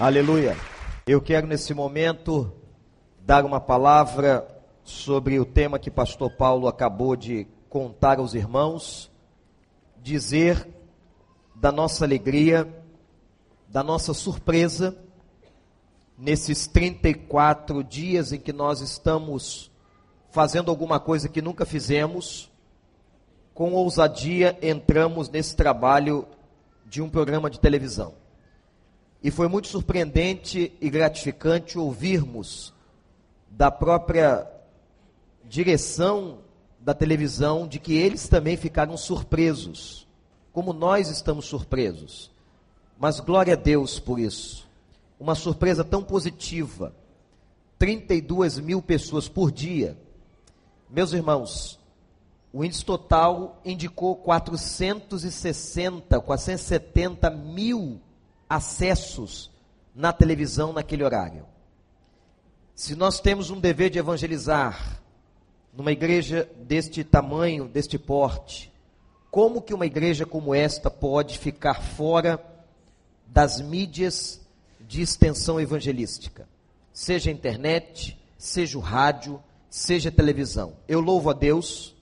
[0.00, 0.56] Aleluia.
[1.08, 2.52] Eu quero nesse momento
[3.18, 4.46] dar uma palavra
[4.84, 9.10] sobre o tema que pastor Paulo acabou de contar aos irmãos,
[10.00, 10.68] dizer
[11.52, 12.72] da nossa alegria,
[13.66, 14.96] da nossa surpresa
[16.16, 19.68] nesses 34 dias em que nós estamos
[20.30, 22.48] fazendo alguma coisa que nunca fizemos,
[23.52, 26.24] com ousadia entramos nesse trabalho
[26.86, 28.27] de um programa de televisão.
[29.22, 32.72] E foi muito surpreendente e gratificante ouvirmos
[33.50, 34.46] da própria
[35.44, 36.38] direção
[36.78, 40.06] da televisão de que eles também ficaram surpresos,
[40.52, 42.30] como nós estamos surpresos.
[42.98, 44.68] Mas glória a Deus por isso.
[45.18, 46.94] Uma surpresa tão positiva.
[47.78, 49.96] 32 mil pessoas por dia.
[50.88, 51.78] Meus irmãos,
[52.52, 58.00] o índice total indicou 460, 470 mil
[58.48, 59.50] acessos
[59.94, 61.44] na televisão naquele horário.
[62.74, 65.00] Se nós temos um dever de evangelizar
[65.72, 68.72] numa igreja deste tamanho, deste porte,
[69.30, 72.42] como que uma igreja como esta pode ficar fora
[73.26, 74.40] das mídias
[74.80, 76.48] de extensão evangelística?
[76.92, 80.74] Seja internet, seja o rádio, seja televisão.
[80.86, 81.94] Eu louvo a Deus.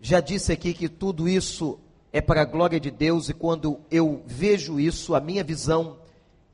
[0.00, 1.78] Já disse aqui que tudo isso
[2.14, 5.96] é para a glória de Deus, e quando eu vejo isso, a minha visão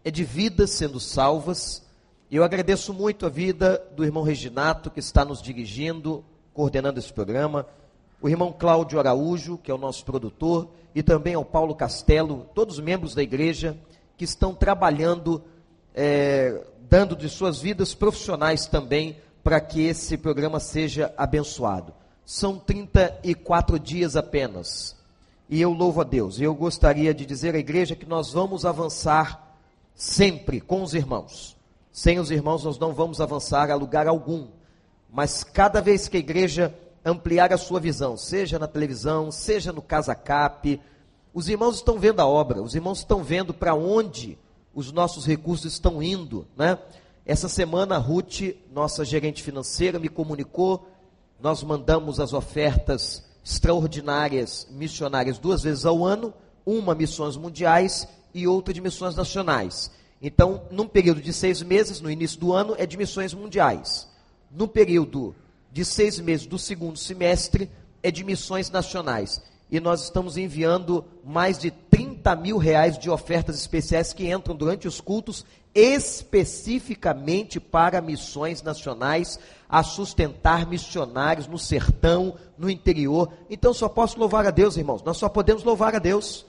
[0.02, 1.86] é de vidas sendo salvas.
[2.30, 7.66] Eu agradeço muito a vida do irmão Reginato, que está nos dirigindo, coordenando esse programa,
[8.22, 12.78] o irmão Cláudio Araújo, que é o nosso produtor, e também ao Paulo Castelo, todos
[12.78, 13.76] os membros da igreja
[14.16, 15.44] que estão trabalhando,
[15.94, 21.92] é, dando de suas vidas profissionais também, para que esse programa seja abençoado.
[22.24, 24.98] São 34 dias apenas
[25.50, 26.38] e eu louvo a Deus.
[26.38, 29.58] E eu gostaria de dizer à igreja que nós vamos avançar
[29.96, 31.56] sempre com os irmãos.
[31.90, 34.46] Sem os irmãos nós não vamos avançar a lugar algum.
[35.12, 36.72] Mas cada vez que a igreja
[37.04, 40.80] ampliar a sua visão, seja na televisão, seja no Casa Cap,
[41.34, 44.38] os irmãos estão vendo a obra, os irmãos estão vendo para onde
[44.72, 46.78] os nossos recursos estão indo, né?
[47.26, 50.88] Essa semana a Ruth, nossa gerente financeira, me comunicou,
[51.40, 56.32] nós mandamos as ofertas extraordinárias missionárias duas vezes ao ano,
[56.64, 59.90] uma missões mundiais e outra de missões nacionais.
[60.22, 64.06] Então, num período de seis meses, no início do ano, é de missões mundiais.
[64.50, 65.34] No período
[65.72, 67.70] de seis meses do segundo semestre,
[68.02, 69.40] é de missões nacionais.
[69.70, 74.88] E nós estamos enviando mais de 30 mil reais de ofertas especiais que entram durante
[74.88, 79.38] os cultos, especificamente para missões nacionais
[79.70, 83.32] a sustentar missionários no sertão, no interior.
[83.48, 85.02] Então só posso louvar a Deus, irmãos.
[85.04, 86.44] Nós só podemos louvar a Deus.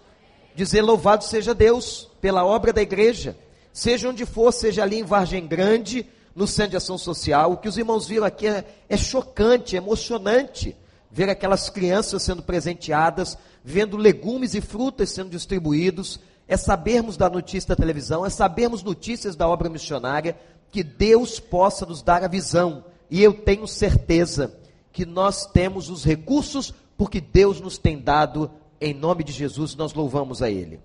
[0.56, 3.38] Dizer louvado seja Deus pela obra da igreja.
[3.72, 6.06] Seja onde for, seja ali em Vargem Grande,
[6.36, 7.52] no Centro de Ação Social.
[7.52, 10.76] O que os irmãos viram aqui é, é chocante, é emocionante.
[11.12, 16.20] Ver aquelas crianças sendo presenteadas, vendo legumes e frutas sendo distribuídos.
[16.48, 20.36] É sabermos da notícia da televisão, é sabermos notícias da obra missionária,
[20.72, 24.58] que Deus possa nos dar a visão e eu tenho certeza
[24.94, 28.50] que nós temos os recursos porque Deus nos tem dado
[28.80, 30.80] em nome de Jesus, nós louvamos a Ele.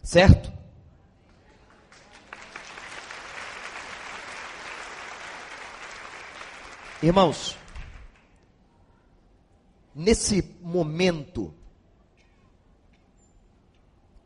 [0.00, 0.52] Certo?
[7.02, 7.58] Irmãos,
[9.92, 11.52] nesse momento,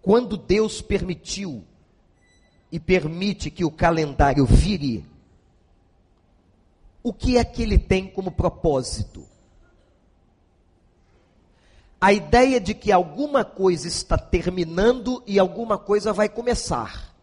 [0.03, 1.65] quando Deus permitiu
[2.71, 5.07] e permite que o calendário vire
[7.07, 9.25] o que é que ele tem como propósito?
[12.01, 17.15] A ideia de que alguma coisa está terminando e alguma coisa vai começar.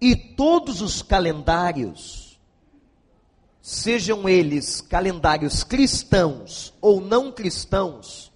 [0.00, 2.40] E todos os calendários,
[3.60, 8.32] sejam eles calendários cristãos ou não cristãos,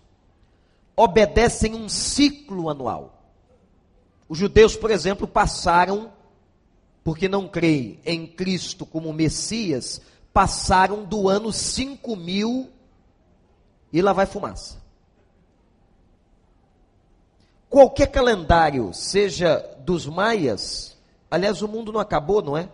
[0.96, 3.22] obedecem um ciclo anual.
[4.28, 6.12] Os judeus, por exemplo, passaram
[7.04, 10.00] porque não creem em Cristo como Messias,
[10.32, 12.70] passaram do ano 5000
[13.92, 14.82] e lá vai fumaça.
[17.68, 20.96] Qualquer calendário, seja dos maias,
[21.30, 22.68] aliás, o mundo não acabou, não é?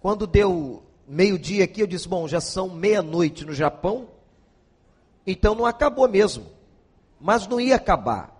[0.00, 4.08] Quando deu meio-dia aqui, eu disse: bom, já são meia-noite no Japão,
[5.26, 6.46] então não acabou mesmo.
[7.20, 8.37] Mas não ia acabar.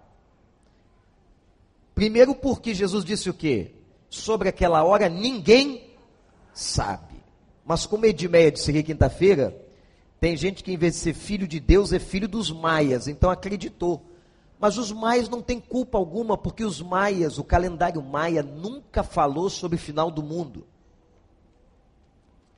[1.99, 3.73] Primeiro porque Jesus disse o quê?
[4.09, 5.83] Sobre aquela hora ninguém
[6.55, 7.17] sabe.
[7.65, 9.61] Mas como Edmeia disse aqui quinta-feira,
[10.21, 13.29] tem gente que em vez de ser filho de Deus é filho dos maias, então
[13.29, 14.06] acreditou.
[14.61, 19.51] Mas os maias não têm culpa alguma, porque os maias, o calendário maia, nunca falou
[19.51, 20.69] sobre o final do mundo.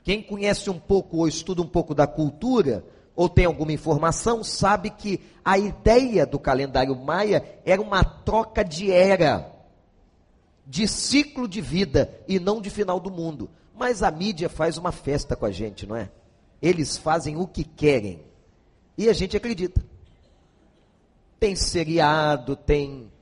[0.05, 2.85] Quem conhece um pouco ou estuda um pouco da cultura,
[3.21, 8.91] ou tem alguma informação, sabe que a ideia do calendário maia era uma troca de
[8.91, 9.55] era,
[10.67, 13.51] de ciclo de vida e não de final do mundo.
[13.77, 16.11] Mas a mídia faz uma festa com a gente, não é?
[16.63, 18.23] Eles fazem o que querem.
[18.97, 19.85] E a gente acredita.
[21.39, 23.13] Tem seriado, tem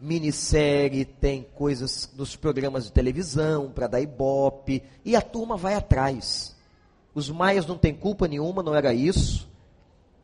[0.00, 6.56] minissérie, tem coisas nos programas de televisão para dar ibope, e a turma vai atrás.
[7.18, 9.50] Os maias não têm culpa nenhuma, não era isso.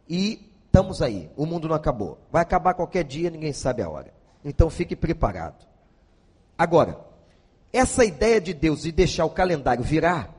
[0.08, 2.19] E estamos aí, o mundo não acabou.
[2.31, 4.14] Vai acabar qualquer dia, ninguém sabe a hora.
[4.44, 5.67] Então fique preparado.
[6.56, 7.05] Agora,
[7.73, 10.32] essa ideia de Deus de deixar o calendário virar,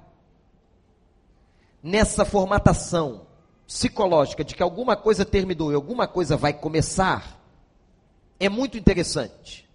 [1.84, 3.28] nessa formatação
[3.68, 7.38] psicológica de que alguma coisa terminou e alguma coisa vai começar,
[8.40, 9.70] é muito interessante.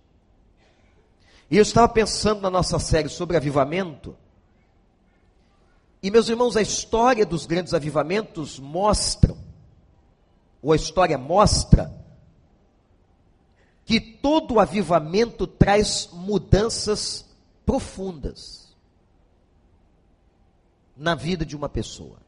[1.50, 4.16] E eu estava pensando na nossa série sobre avivamento,
[6.02, 9.36] e meus irmãos, a história dos grandes avivamentos mostram,
[10.62, 11.94] ou a história mostra,
[13.84, 17.26] que todo avivamento traz mudanças
[17.66, 18.74] profundas
[20.96, 22.18] na vida de uma pessoa.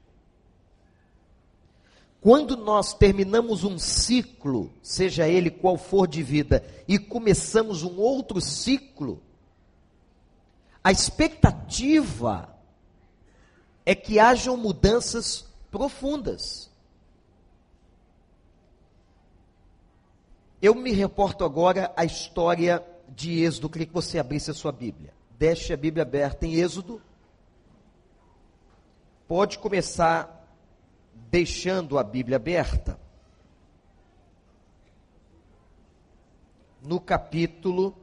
[2.20, 8.40] Quando nós terminamos um ciclo, seja ele qual for de vida, e começamos um outro
[8.40, 9.20] ciclo,
[10.84, 12.51] a expectativa
[13.84, 16.70] é que hajam mudanças profundas.
[20.60, 23.68] Eu me reporto agora à história de Êxodo.
[23.68, 25.12] Queria que você abrisse a sua Bíblia.
[25.36, 27.02] Deixe a Bíblia aberta em Êxodo.
[29.26, 30.40] Pode começar
[31.32, 33.00] deixando a Bíblia aberta,
[36.82, 37.96] no capítulo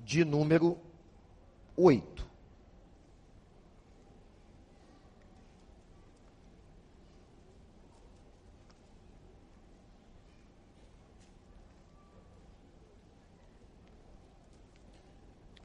[0.00, 0.78] de número
[1.76, 2.26] 8.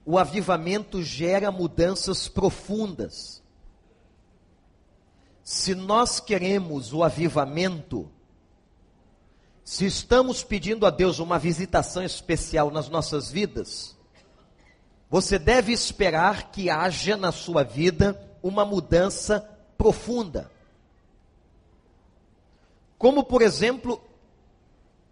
[0.06, 3.42] O avivamento gera mudanças profundas
[5.52, 8.10] se nós queremos o avivamento,
[9.66, 13.98] se estamos pedindo a Deus uma visitação especial nas nossas vidas,
[15.12, 19.42] você deve esperar que haja na sua vida uma mudança
[19.78, 20.50] profunda.
[22.98, 24.02] Como, por exemplo,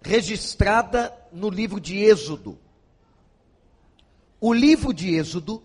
[0.01, 2.57] registrada no livro de Êxodo.
[4.39, 5.61] O livro de Êxodo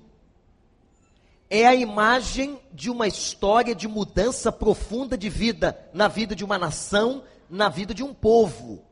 [1.49, 6.59] é a imagem de uma história de mudança profunda de vida, na vida de uma
[6.59, 8.83] nação, na vida de um povo.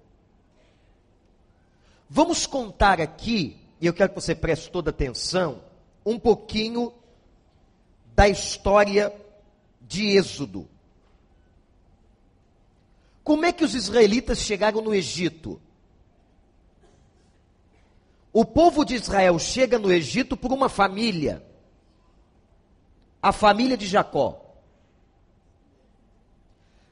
[2.09, 5.61] Vamos contar aqui, e eu quero que você preste toda atenção,
[6.07, 6.95] um pouquinho
[8.15, 9.13] da história
[9.81, 10.69] de Êxodo.
[13.25, 15.61] Como é que os israelitas chegaram no Egito?
[18.33, 21.45] O povo de Israel chega no Egito por uma família
[23.21, 24.41] a família de Jacó.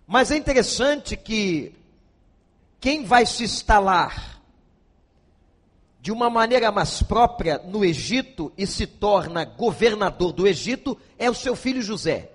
[0.09, 1.73] Mas é interessante que
[2.81, 4.40] quem vai se instalar
[6.01, 11.35] de uma maneira mais própria no Egito e se torna governador do Egito é o
[11.35, 12.31] seu filho José.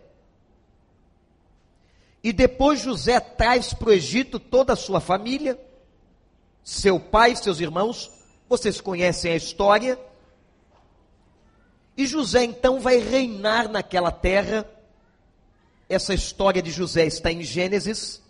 [2.23, 5.59] E depois José traz para o Egito toda a sua família,
[6.63, 8.11] seu pai, seus irmãos,
[8.47, 9.99] vocês conhecem a história.
[11.97, 14.69] E José então vai reinar naquela terra.
[15.87, 18.21] Essa história de José está em Gênesis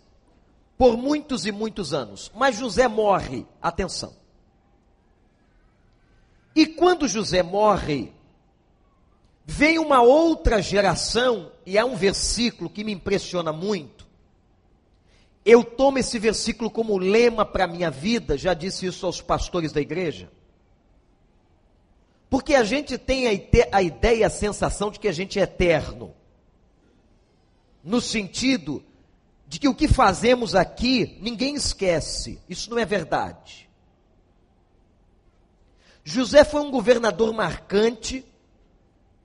[0.76, 2.30] por muitos e muitos anos.
[2.34, 4.14] Mas José morre, atenção.
[6.56, 8.10] E quando José morre,
[9.44, 14.08] vem uma outra geração, e há um versículo que me impressiona muito.
[15.44, 19.70] Eu tomo esse versículo como lema para a minha vida, já disse isso aos pastores
[19.70, 20.32] da igreja.
[22.30, 23.26] Porque a gente tem
[23.70, 26.14] a ideia, a sensação de que a gente é eterno.
[27.84, 28.82] No sentido
[29.46, 32.40] de que o que fazemos aqui ninguém esquece.
[32.48, 33.65] Isso não é verdade.
[36.08, 38.24] José foi um governador marcante,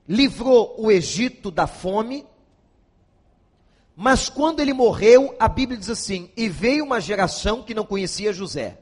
[0.08, 2.26] livrou o Egito da fome,
[3.94, 8.32] mas quando ele morreu, a Bíblia diz assim: e veio uma geração que não conhecia
[8.32, 8.80] José.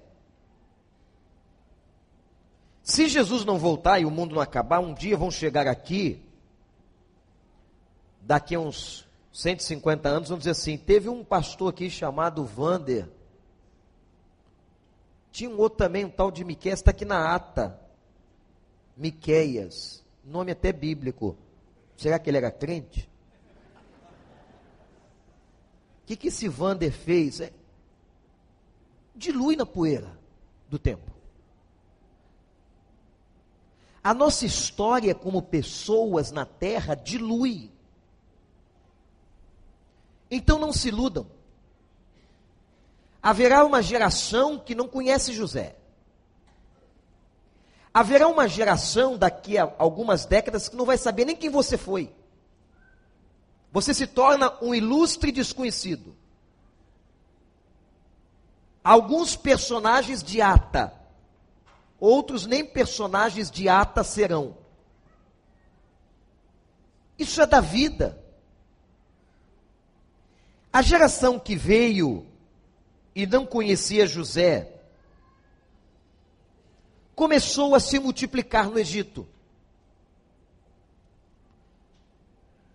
[2.82, 6.24] Se Jesus não voltar e o mundo não acabar, um dia vão chegar aqui,
[8.22, 13.10] daqui a uns 150 anos, vamos dizer assim, teve um pastor aqui chamado Vander.
[15.30, 17.89] Tinha um outro também, um tal de Miqueias, está aqui na ata.
[19.00, 21.34] Miqueias, nome até bíblico.
[21.96, 23.08] Será que ele era crente?
[26.02, 27.40] O que, que esse Vander fez?
[27.40, 27.50] É,
[29.16, 30.18] dilui na poeira
[30.68, 31.10] do tempo.
[34.04, 37.70] A nossa história como pessoas na terra dilui.
[40.30, 41.26] Então não se iludam.
[43.22, 45.79] Haverá uma geração que não conhece José.
[47.92, 52.12] Haverá uma geração daqui a algumas décadas que não vai saber nem quem você foi.
[53.72, 56.16] Você se torna um ilustre desconhecido.
[58.82, 60.92] Alguns personagens de ata,
[61.98, 64.56] outros nem personagens de ata serão.
[67.18, 68.18] Isso é da vida.
[70.72, 72.26] A geração que veio
[73.14, 74.79] e não conhecia José,
[77.20, 79.28] começou a se multiplicar no Egito.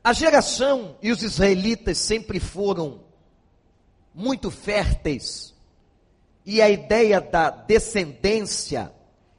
[0.04, 3.00] A geração e os israelitas sempre foram
[4.14, 5.56] muito férteis,
[6.46, 8.94] e a ideia da descendência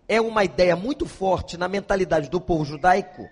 [0.08, 3.30] é uma ideia muito forte na mentalidade do povo judaico.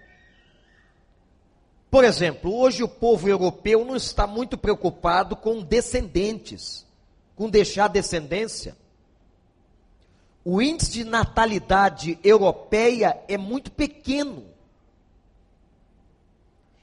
[1.91, 6.87] Por exemplo, hoje o povo europeu não está muito preocupado com descendentes,
[7.35, 8.77] com deixar descendência.
[10.45, 14.45] O índice de natalidade europeia é muito pequeno.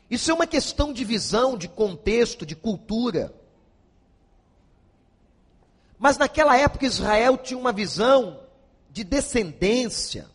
[0.10, 3.34] Isso é uma questão de visão, de contexto, de cultura.
[6.00, 8.42] Mas naquela época Israel tinha uma visão
[8.90, 10.28] de descendência,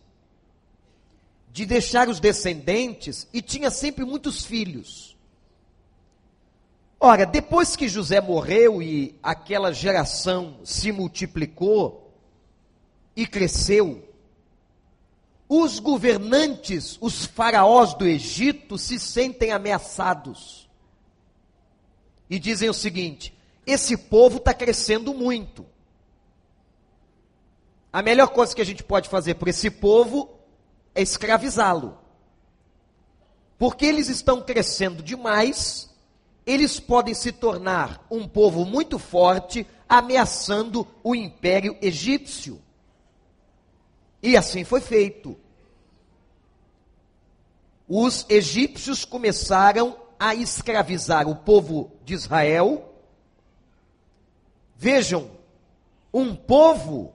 [1.51, 5.17] de deixar os descendentes, e tinha sempre muitos filhos.
[7.01, 12.06] Ora, depois que José morreu e aquela geração se multiplicou
[13.17, 14.07] e cresceu,
[15.49, 20.69] os governantes, os faraós do Egito, se sentem ameaçados.
[22.29, 25.65] E dizem o seguinte: esse povo está crescendo muito.
[27.93, 30.37] A melhor coisa que a gente pode fazer por esse povo
[30.95, 31.97] é escravizá-lo.
[33.59, 35.89] Porque eles estão crescendo demais,
[36.45, 42.61] eles podem se tornar um povo muito forte, ameaçando o império egípcio.
[44.23, 45.37] E assim foi feito.
[47.89, 52.95] Os egípcios começaram a escravizar o povo de Israel.
[54.77, 55.31] Vejam,
[56.13, 57.15] um povo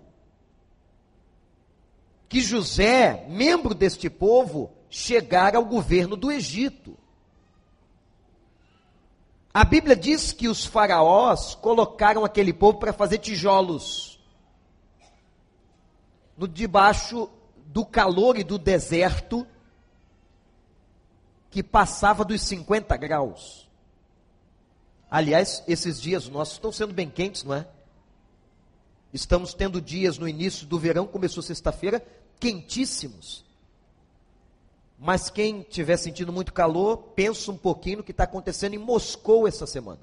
[2.30, 6.98] que José, membro deste povo, chegara ao governo do Egito.
[9.54, 14.11] A Bíblia diz que os faraós colocaram aquele povo para fazer tijolos
[16.42, 17.30] no debaixo
[17.68, 19.46] do calor e do deserto
[21.52, 23.70] que passava dos 50 graus.
[25.08, 27.68] Aliás, esses dias nossos estão sendo bem quentes, não é?
[29.14, 32.04] Estamos tendo dias no início do verão, começou sexta-feira,
[32.40, 33.46] quentíssimos.
[34.98, 39.48] Mas quem estiver sentindo muito calor, pensa um pouquinho no que está acontecendo em Moscou
[39.48, 40.02] essa semana.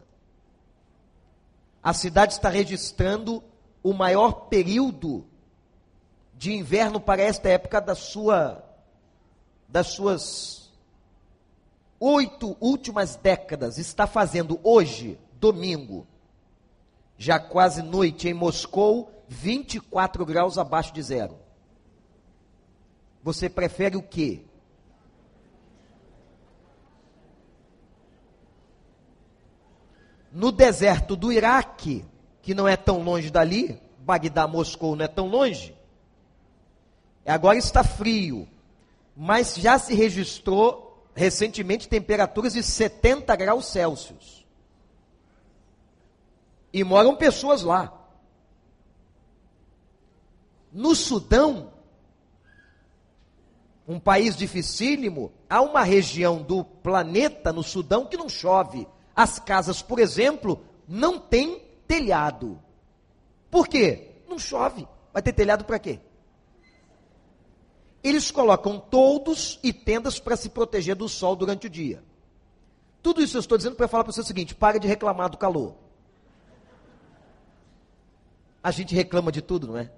[1.83, 3.43] A cidade está registrando
[3.83, 5.27] o maior período
[6.39, 8.65] de inverno para esta época da sua,
[9.69, 10.73] das suas
[11.99, 16.07] oito últimas décadas, está fazendo hoje, domingo,
[17.17, 21.37] já quase noite em Moscou, 24 graus abaixo de zero.
[23.21, 24.45] Você prefere o quê?
[30.31, 32.05] No deserto do Iraque,
[32.41, 35.77] que não é tão longe dali, Bagdá, Moscou não é tão longe,
[37.29, 38.49] Agora está frio,
[39.15, 44.47] mas já se registrou recentemente temperaturas de 70 graus Celsius.
[46.73, 47.93] E moram pessoas lá.
[50.73, 51.73] No Sudão,
[53.87, 58.89] um país dificílimo, há uma região do planeta no Sudão que não chove.
[59.15, 62.59] As casas, por exemplo, não têm telhado.
[63.51, 64.13] Por quê?
[64.27, 64.87] Não chove.
[65.13, 66.01] Vai ter telhado para quê?
[68.03, 72.03] Eles colocam toldos e tendas para se proteger do sol durante o dia.
[73.03, 75.37] Tudo isso eu estou dizendo para falar para você o seguinte: pare de reclamar do
[75.37, 75.75] calor.
[78.63, 79.91] A gente reclama de tudo, não é?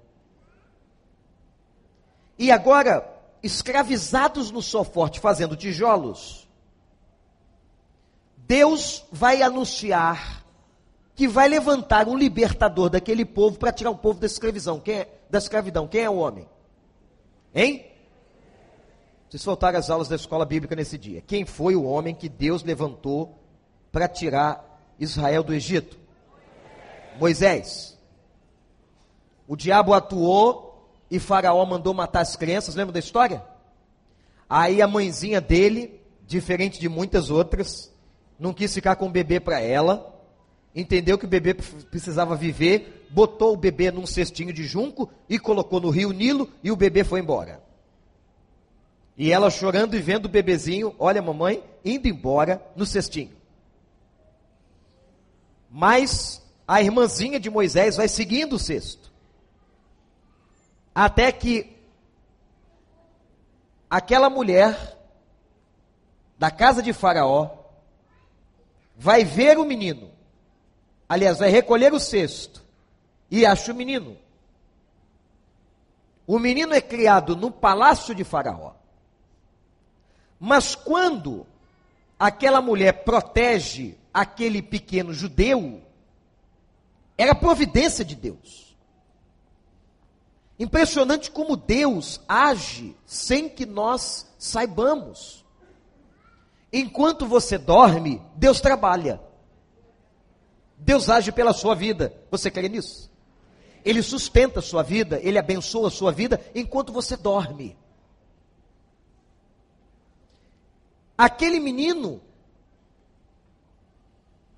[2.37, 3.07] E agora,
[3.43, 6.47] escravizados no sol forte fazendo tijolos,
[8.37, 10.43] Deus vai anunciar
[11.15, 14.79] que vai levantar um libertador daquele povo para tirar o povo da escravidão.
[14.79, 15.87] Quem é, da escravidão?
[15.87, 16.47] Quem é o homem?
[17.53, 17.90] Hein?
[19.31, 21.23] Vocês faltaram as aulas da escola bíblica nesse dia.
[21.25, 23.39] Quem foi o homem que Deus levantou
[23.89, 25.97] para tirar Israel do Egito?
[27.17, 27.97] Moisés.
[29.47, 33.41] O diabo atuou e Faraó mandou matar as crianças, lembra da história?
[34.49, 37.89] Aí a mãezinha dele, diferente de muitas outras,
[38.37, 40.13] não quis ficar com o bebê para ela,
[40.75, 45.79] entendeu que o bebê precisava viver, botou o bebê num cestinho de junco e colocou
[45.79, 47.70] no rio Nilo e o bebê foi embora.
[49.21, 53.37] E ela chorando e vendo o bebezinho, olha mamãe, indo embora no cestinho.
[55.69, 59.11] Mas a irmãzinha de Moisés vai seguindo o cesto.
[60.95, 61.77] Até que
[63.87, 64.97] aquela mulher
[66.35, 67.59] da casa de Faraó
[68.97, 70.09] vai ver o menino.
[71.07, 72.63] Aliás, vai recolher o cesto
[73.29, 74.17] e acha o menino.
[76.25, 78.80] O menino é criado no palácio de Faraó.
[80.43, 81.45] Mas quando
[82.17, 85.83] aquela mulher protege aquele pequeno judeu,
[87.15, 88.75] era providência de Deus.
[90.57, 95.45] Impressionante como Deus age sem que nós saibamos.
[96.73, 99.21] Enquanto você dorme, Deus trabalha.
[100.75, 102.15] Deus age pela sua vida.
[102.31, 103.11] Você crê nisso?
[103.85, 107.77] Ele sustenta a sua vida, ele abençoa a sua vida enquanto você dorme.
[111.21, 112.19] Aquele menino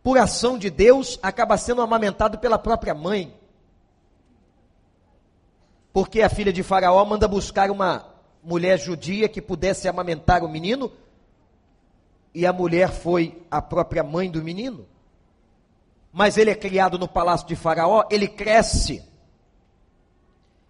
[0.01, 3.37] por ação de Deus, acaba sendo amamentado pela própria mãe.
[5.91, 10.89] Porque a filha de Faraó manda buscar uma mulher judia que pudesse amamentar o menino,
[12.33, 14.87] e a mulher foi a própria mãe do menino.
[16.13, 19.03] Mas ele é criado no palácio de Faraó, ele cresce.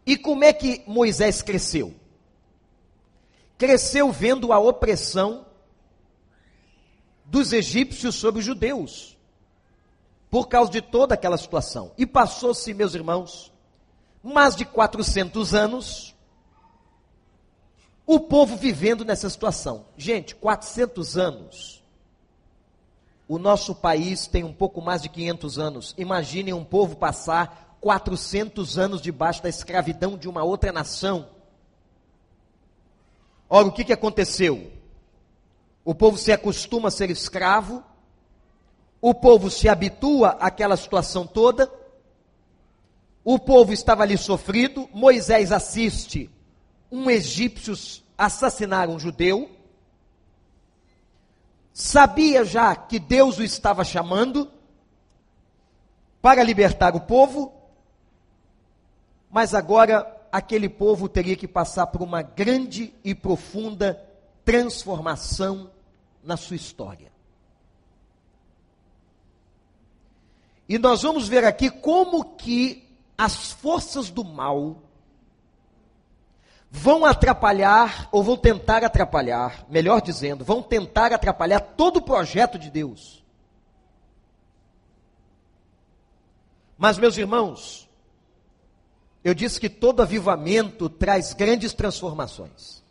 [0.08, 1.94] E como é que Moisés cresceu?
[3.60, 5.52] Cresceu vendo a opressão
[7.33, 9.17] dos egípcios sobre os judeus
[10.29, 11.91] por causa de toda aquela situação.
[11.98, 13.51] E passou-se, meus irmãos,
[14.22, 16.15] mais de 400 anos,
[18.05, 19.87] o povo vivendo nessa situação.
[19.98, 21.83] Gente, 400 anos.
[23.27, 25.96] O nosso país tem um pouco mais de 500 anos.
[25.98, 31.29] Imaginem um povo passar 400 anos debaixo da escravidão de uma outra nação.
[33.50, 34.82] Ora, o que, que aconteceu?
[35.85, 37.83] O povo se acostuma a ser escravo,
[39.01, 41.69] o povo se habitua àquela situação toda.
[43.22, 44.89] O povo estava ali sofrido.
[44.93, 46.29] Moisés assiste
[46.89, 47.74] um egípcio
[48.17, 49.51] assassinar um judeu.
[51.74, 54.50] Sabia já que Deus o estava chamando
[56.22, 57.51] para libertar o povo,
[59.29, 64.01] mas agora aquele povo teria que passar por uma grande e profunda
[64.46, 65.73] transformação
[66.24, 67.12] na sua história.
[70.68, 74.81] E nós vamos ver aqui como que as forças do mal
[76.75, 82.72] vão atrapalhar, ou vão tentar atrapalhar, melhor dizendo, vão tentar atrapalhar todo o projeto de
[82.72, 83.24] Deus.
[86.75, 87.88] Mas, meus irmãos,
[89.24, 92.82] eu disse que todo avivamento traz grandes transformações.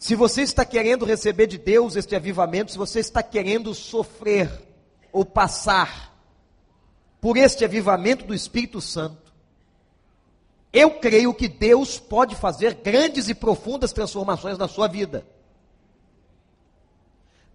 [0.00, 4.50] Se você está querendo receber de Deus este avivamento, se você está querendo sofrer,
[5.12, 6.18] ou passar
[7.20, 9.30] por este avivamento do Espírito Santo,
[10.72, 15.26] eu creio que Deus pode fazer grandes e profundas transformações na sua vida.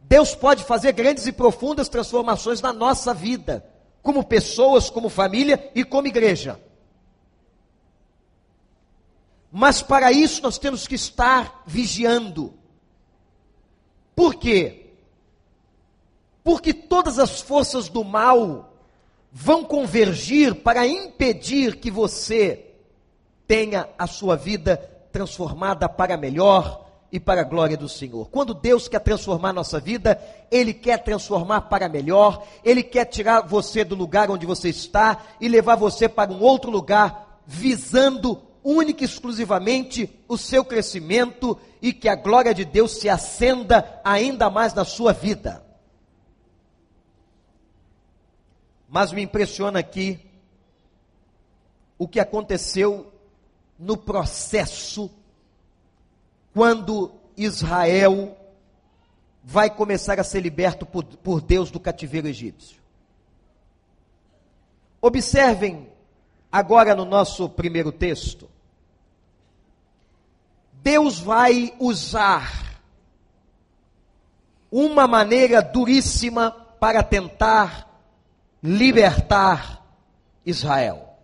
[0.01, 3.65] Deus pode fazer grandes e profundas transformações na nossa vida,
[4.03, 6.59] como pessoas, como família e como igreja.
[9.57, 12.53] Mas para isso nós temos que estar vigiando.
[14.13, 14.85] Por quê?
[16.45, 18.71] porque todas as forças do mal
[19.31, 22.67] vão convergir para impedir que você
[23.47, 24.77] tenha a sua vida
[25.11, 28.29] transformada para melhor e para a glória do Senhor.
[28.29, 33.83] Quando Deus quer transformar nossa vida, Ele quer transformar para melhor, Ele quer tirar você
[33.83, 39.05] do lugar onde você está e levar você para um outro lugar, visando única e
[39.05, 44.83] exclusivamente o seu crescimento e que a glória de Deus se acenda ainda mais na
[44.83, 45.63] sua vida.
[48.89, 50.19] Mas me impressiona aqui
[51.95, 53.13] o que aconteceu
[53.77, 55.11] no processo
[56.51, 58.35] quando Israel
[59.43, 62.81] vai começar a ser liberto por, por Deus do cativeiro egípcio.
[64.99, 65.87] Observem
[66.51, 68.54] agora no nosso primeiro texto.
[70.85, 72.79] Deus vai usar
[74.71, 77.89] uma maneira duríssima para tentar
[78.61, 79.83] libertar
[80.45, 81.17] Israel.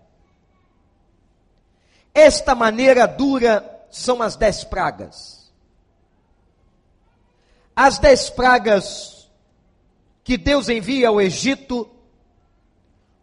[2.12, 5.54] Esta maneira dura são as dez pragas.
[7.76, 9.30] As dez pragas
[10.24, 11.88] que Deus envia ao Egito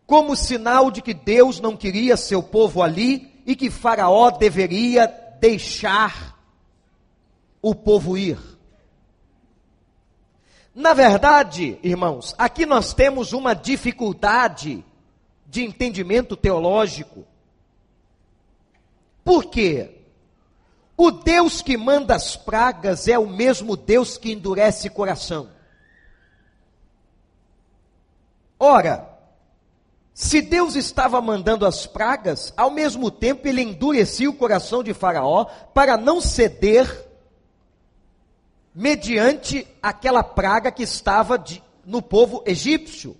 [0.07, 6.39] como sinal de que Deus não queria seu povo ali e que Faraó deveria deixar
[7.61, 8.39] o povo ir.
[10.75, 14.85] Na verdade, irmãos, aqui nós temos uma dificuldade
[15.47, 17.27] de entendimento teológico.
[19.25, 20.03] Por quê?
[20.97, 25.51] O Deus que manda as pragas é o mesmo Deus que endurece coração.
[28.59, 29.08] Ora,
[30.21, 35.45] se Deus estava mandando as pragas, ao mesmo tempo ele endurecia o coração de Faraó
[35.73, 37.09] para não ceder
[38.75, 43.17] mediante aquela praga que estava de, no povo egípcio,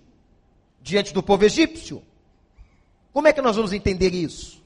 [0.81, 2.03] diante do povo egípcio.
[3.13, 4.61] Como é que nós vamos entender isso?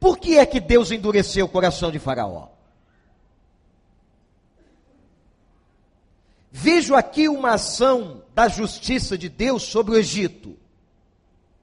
[0.00, 2.48] Por que é que Deus endureceu o coração de Faraó?
[6.50, 10.56] Vejo aqui uma ação da justiça de Deus sobre o Egito.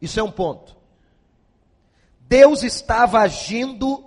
[0.01, 0.75] Isso é um ponto.
[2.21, 4.03] Deus estava agindo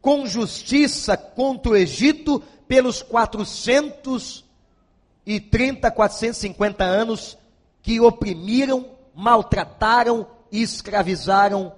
[0.00, 7.36] com justiça contra o Egito pelos 430, 450 anos
[7.82, 11.72] que oprimiram, maltrataram e escravizaram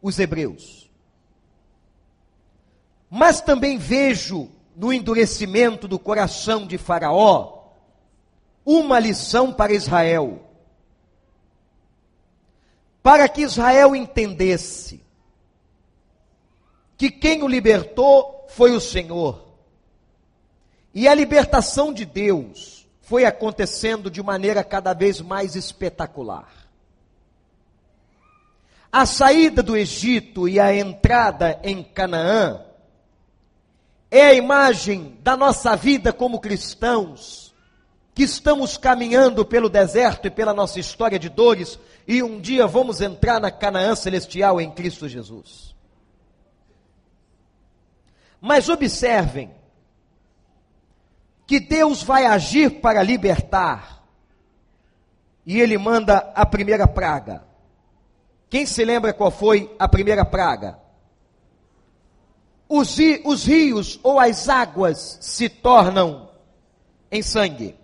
[0.00, 0.90] os hebreus.
[3.08, 7.62] Mas também vejo no endurecimento do coração de Faraó,
[8.64, 10.40] uma lição para Israel.
[13.02, 15.02] Para que Israel entendesse
[16.96, 19.48] que quem o libertou foi o Senhor.
[20.94, 26.48] E a libertação de Deus foi acontecendo de maneira cada vez mais espetacular.
[28.90, 32.64] A saída do Egito e a entrada em Canaã
[34.12, 37.54] é a imagem da nossa vida como cristãos,
[38.14, 43.00] que estamos caminhando pelo deserto e pela nossa história de dores, e um dia vamos
[43.00, 45.74] entrar na Canaã celestial em Cristo Jesus.
[48.38, 49.50] Mas observem
[51.46, 54.04] que Deus vai agir para libertar,
[55.46, 57.44] e Ele manda a primeira praga.
[58.50, 60.81] Quem se lembra qual foi a primeira praga?
[62.74, 66.30] Os, os rios ou as águas se tornam
[67.10, 67.76] em sangue.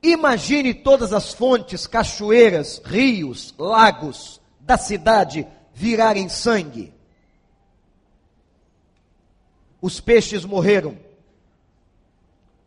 [0.00, 6.94] Imagine todas as fontes, cachoeiras, rios, lagos da cidade virarem sangue.
[9.82, 10.96] Os peixes morreram.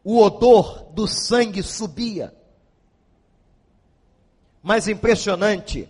[0.04, 2.36] O odor do sangue subia.
[4.62, 5.88] Mas impressionante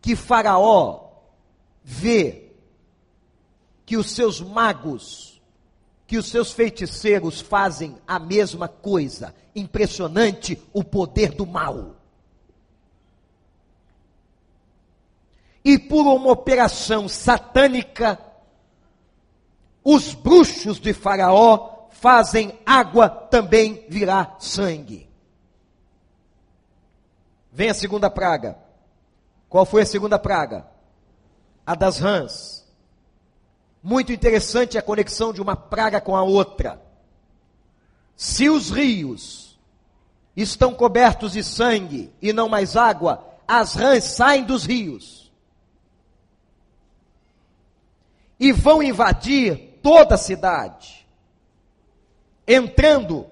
[0.00, 1.11] que Faraó
[1.84, 2.50] vê
[3.84, 5.40] que os seus magos,
[6.06, 9.34] que os seus feiticeiros fazem a mesma coisa.
[9.54, 11.96] Impressionante o poder do mal.
[15.64, 18.18] E por uma operação satânica,
[19.84, 25.08] os bruxos de Faraó fazem água também virar sangue.
[27.52, 28.58] Vem a segunda praga.
[29.48, 30.66] Qual foi a segunda praga?
[31.66, 32.66] A das rãs.
[33.82, 36.80] Muito interessante a conexão de uma praga com a outra.
[38.16, 39.58] Se os rios
[40.36, 45.32] estão cobertos de sangue e não mais água, as rãs saem dos rios
[48.38, 51.06] e vão invadir toda a cidade,
[52.46, 53.26] entrando,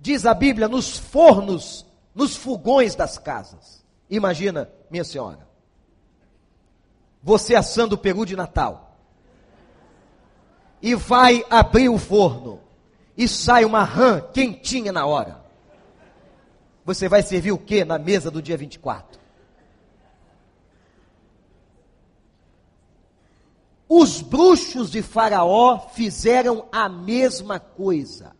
[0.00, 3.84] diz a Bíblia, nos fornos, nos fogões das casas.
[4.08, 5.53] Imagina, minha senhora
[7.24, 8.98] você assando o peru de Natal.
[10.82, 12.60] E vai abrir o forno.
[13.16, 15.42] E sai uma rã quentinha na hora.
[16.84, 19.18] Você vai servir o que na mesa do dia 24?
[23.88, 28.36] Os bruxos de Faraó fizeram a mesma coisa.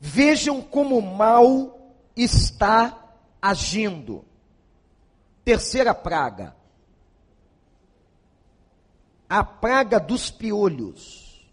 [0.00, 4.24] Vejam como mal está agindo.
[5.50, 6.54] Terceira praga.
[9.28, 11.50] a praga dos piolhos.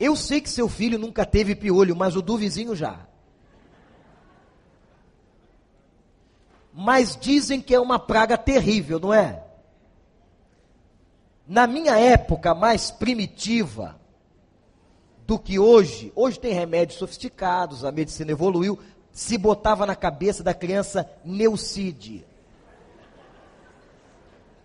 [0.00, 3.06] Eu sei que seu filho nunca teve piolho, mas o do vizinho já.
[6.72, 9.44] Mas dizem que é uma praga terrível, não é?
[11.46, 14.00] Na minha época mais primitiva
[15.24, 18.78] do que hoje, hoje tem remédios sofisticados, a medicina evoluiu,
[19.14, 22.26] se botava na cabeça da criança Neucide.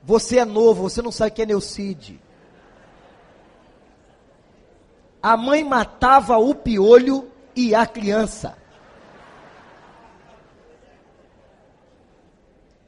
[0.04, 2.20] Você é novo, você não sabe o que é Neucide.
[5.22, 8.58] A mãe matava o piolho e a criança.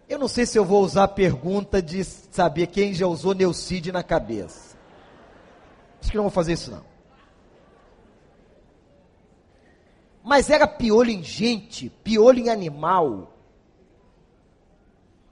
[0.10, 3.92] Eu não sei se eu vou usar a pergunta de saber quem já usou Neucide
[3.92, 4.76] na cabeça.
[6.02, 6.91] Acho que não vou fazer isso não.
[10.24, 13.34] Mas era piolho em gente, piolho em animal.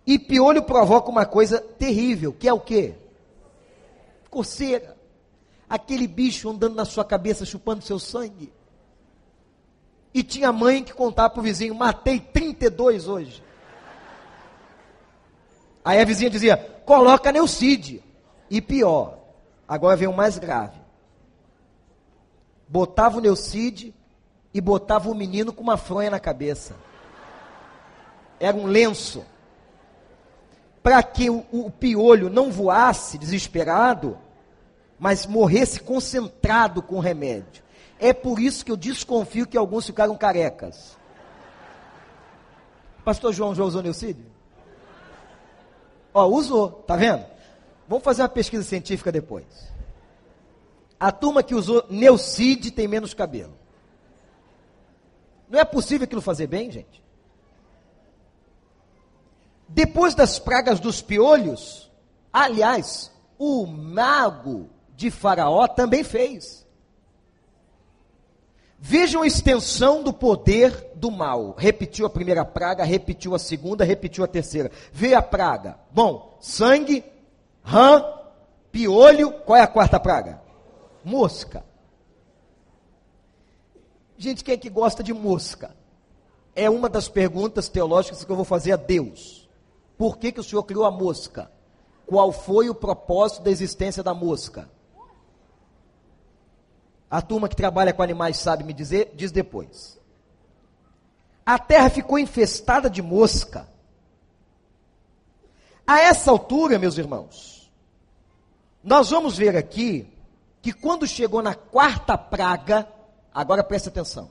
[0.06, 2.96] E piolho provoca uma coisa terrível, que é o quê?
[4.30, 4.98] Coceira.
[5.70, 8.52] Aquele bicho andando na sua cabeça, chupando seu sangue.
[10.12, 13.44] E tinha mãe que contava para o vizinho, matei 32 hoje.
[15.86, 18.04] Aí a vizinha dizia: coloca Neucide.
[18.50, 19.20] E pior,
[19.68, 20.80] agora vem o mais grave.
[22.68, 23.94] Botava o Neucide
[24.54, 26.76] e botava o menino com uma fronha na cabeça.
[28.40, 29.24] Era um lenço.
[30.82, 34.18] Para que o, o piolho não voasse desesperado,
[34.98, 37.64] mas morresse concentrado com o remédio.
[38.00, 40.98] É por isso que eu desconfio que alguns ficaram carecas.
[43.04, 44.26] Pastor João já usou Neucídio?
[46.14, 47.26] Ó, usou, tá vendo?
[47.88, 49.46] Vamos fazer uma pesquisa científica depois.
[51.00, 53.59] A turma que usou Neucid tem menos cabelo.
[55.50, 57.04] Não é possível aquilo fazer bem, gente?
[59.68, 61.92] Depois das pragas dos piolhos,
[62.32, 66.68] aliás, o mago de Faraó também fez.
[68.82, 71.54] Vejam a extensão do poder do mal.
[71.58, 74.72] Repetiu a primeira praga, repetiu a segunda, repetiu a terceira.
[74.92, 75.78] Vê a praga.
[75.92, 77.04] Bom, sangue,
[77.62, 78.04] rã,
[78.72, 79.32] piolho.
[79.42, 80.42] Qual é a quarta praga?
[81.04, 81.66] Mosca.
[84.20, 85.74] Gente, quem é que gosta de mosca?
[86.54, 89.50] É uma das perguntas teológicas que eu vou fazer a Deus.
[89.98, 91.50] Por que, que o Senhor criou a mosca?
[92.06, 94.70] Qual foi o propósito da existência da mosca?
[97.10, 99.98] A turma que trabalha com animais sabe me dizer, diz depois.
[101.46, 103.70] A terra ficou infestada de mosca.
[105.88, 107.72] A essa altura, meus irmãos,
[108.84, 110.12] nós vamos ver aqui
[110.62, 112.86] que quando chegou na quarta praga,
[113.34, 114.30] agora preste atenção.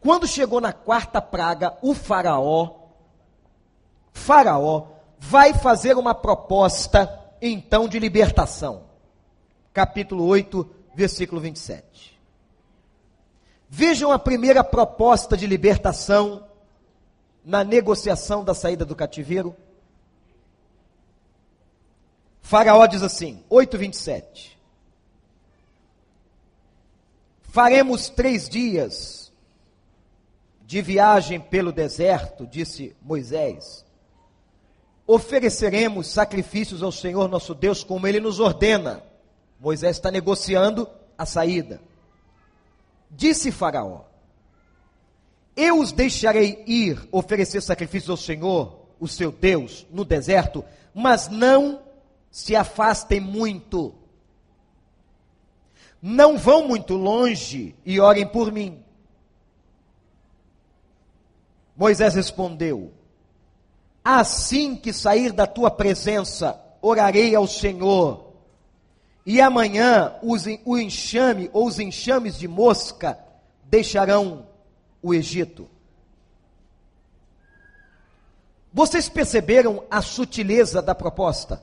[0.00, 2.74] Quando chegou na quarta praga, o faraó,
[4.12, 4.86] faraó
[5.18, 8.84] vai fazer uma proposta então de libertação.
[9.72, 12.18] Capítulo 8, versículo 27.
[13.68, 16.46] Vejam a primeira proposta de libertação
[17.44, 19.54] na negociação da saída do cativeiro.
[22.40, 24.57] Faraó diz assim, 8,27.
[27.58, 29.32] Faremos três dias
[30.64, 33.84] de viagem pelo deserto, disse Moisés.
[35.04, 39.02] Ofereceremos sacrifícios ao Senhor nosso Deus, como ele nos ordena.
[39.58, 41.80] Moisés está negociando a saída.
[43.10, 44.02] Disse Faraó:
[45.56, 51.82] Eu os deixarei ir oferecer sacrifícios ao Senhor, o seu Deus, no deserto, mas não
[52.30, 53.96] se afastem muito.
[56.00, 58.82] Não vão muito longe e orem por mim.
[61.76, 62.92] Moisés respondeu:
[64.04, 68.28] Assim que sair da tua presença, orarei ao Senhor
[69.30, 73.18] e amanhã os, o enxame ou os enxames de mosca
[73.62, 74.46] deixarão
[75.02, 75.68] o Egito.
[78.72, 81.62] Vocês perceberam a sutileza da proposta?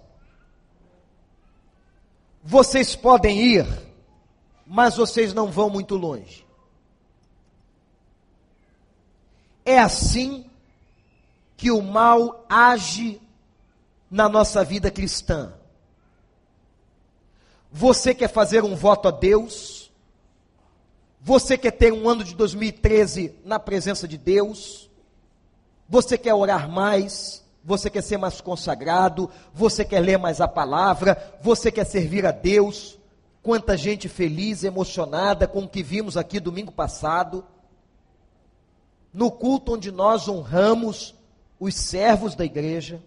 [2.43, 3.65] Vocês podem ir,
[4.65, 6.45] mas vocês não vão muito longe.
[9.63, 10.45] É assim
[11.57, 13.21] que o mal age
[14.09, 15.53] na nossa vida cristã.
[17.71, 19.91] Você quer fazer um voto a Deus?
[21.21, 24.89] Você quer ter um ano de 2013 na presença de Deus?
[25.89, 27.43] Você quer orar mais?
[27.63, 29.29] Você quer ser mais consagrado?
[29.53, 31.37] Você quer ler mais a palavra?
[31.41, 32.97] Você quer servir a Deus?
[33.45, 37.45] Quanta gente feliz, emocionada com o que vimos aqui domingo passado.
[39.13, 41.13] No culto onde nós honramos
[41.59, 43.03] os servos da igreja,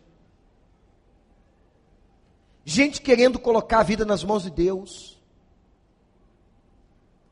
[2.65, 5.21] gente querendo colocar a vida nas mãos de Deus.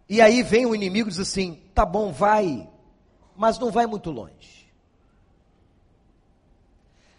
[0.09, 2.69] E aí vem o inimigo e diz assim: tá bom, vai,
[3.37, 4.69] mas não vai muito longe.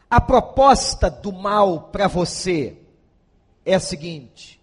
[0.09, 2.77] A proposta do mal para você
[3.65, 4.56] é a seguinte: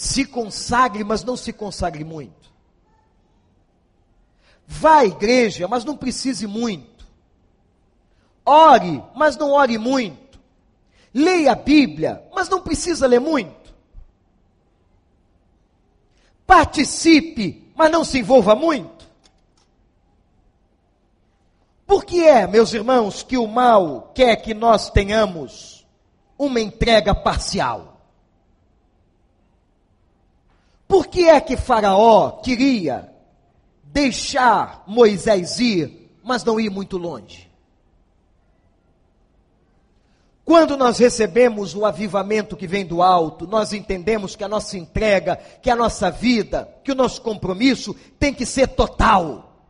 [0.00, 2.50] se consagre, mas não se consagre muito.
[4.66, 7.06] Vá à igreja, mas não precise muito.
[8.46, 10.40] Ore, mas não ore muito.
[11.12, 13.74] Leia a Bíblia, mas não precisa ler muito.
[16.46, 19.06] Participe, mas não se envolva muito.
[21.86, 25.86] Por que é, meus irmãos, que o mal quer que nós tenhamos
[26.38, 27.89] uma entrega parcial?
[30.90, 33.08] Por que é que Faraó queria
[33.84, 37.48] deixar Moisés ir, mas não ir muito longe?
[40.44, 45.36] Quando nós recebemos o avivamento que vem do alto, nós entendemos que a nossa entrega,
[45.62, 49.62] que a nossa vida, que o nosso compromisso tem que ser total.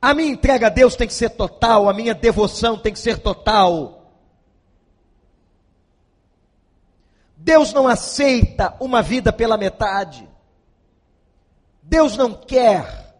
[0.00, 3.18] A minha entrega a Deus tem que ser total, a minha devoção tem que ser
[3.18, 3.99] total.
[7.42, 10.28] Deus não aceita uma vida pela metade.
[11.82, 13.14] Deus não quer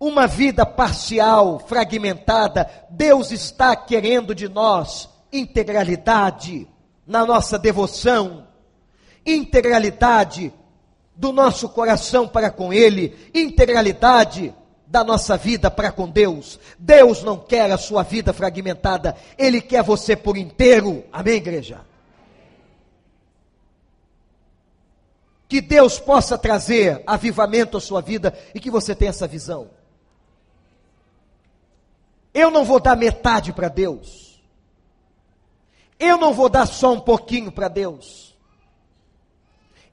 [0.00, 2.68] uma vida parcial, fragmentada.
[2.88, 6.66] Deus está querendo de nós integralidade
[7.06, 8.46] na nossa devoção,
[9.26, 10.50] integralidade
[11.14, 14.54] do nosso coração para com Ele, integralidade
[14.86, 16.58] da nossa vida para com Deus.
[16.78, 21.04] Deus não quer a sua vida fragmentada, Ele quer você por inteiro.
[21.12, 21.91] Amém, igreja?
[25.52, 29.68] Que Deus possa trazer avivamento à sua vida e que você tenha essa visão.
[32.32, 34.42] Eu não vou dar metade para Deus.
[35.98, 38.34] Eu não vou dar só um pouquinho para Deus.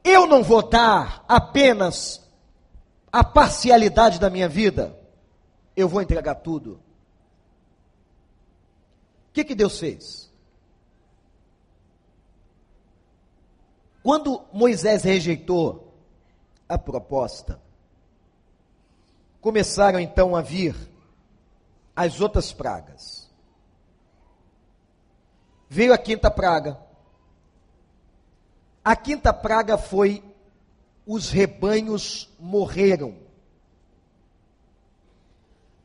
[0.01, 2.25] Eu não vou dar apenas
[3.11, 4.97] a parcialidade da minha vida.
[5.75, 6.75] Eu vou entregar tudo.
[9.27, 10.28] O que, que Deus fez?
[14.09, 15.93] Quando Moisés rejeitou
[16.67, 17.61] a proposta,
[19.39, 20.75] começaram então a vir
[21.95, 23.29] as outras pragas.
[25.69, 26.79] Veio a quinta praga.
[28.83, 30.23] A quinta praga foi
[31.05, 33.15] os rebanhos morreram.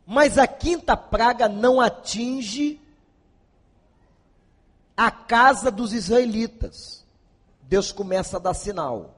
[0.06, 2.80] Mas a quinta praga não atinge
[4.96, 7.03] a casa dos israelitas.
[7.68, 9.14] Deus começa a dar sinal.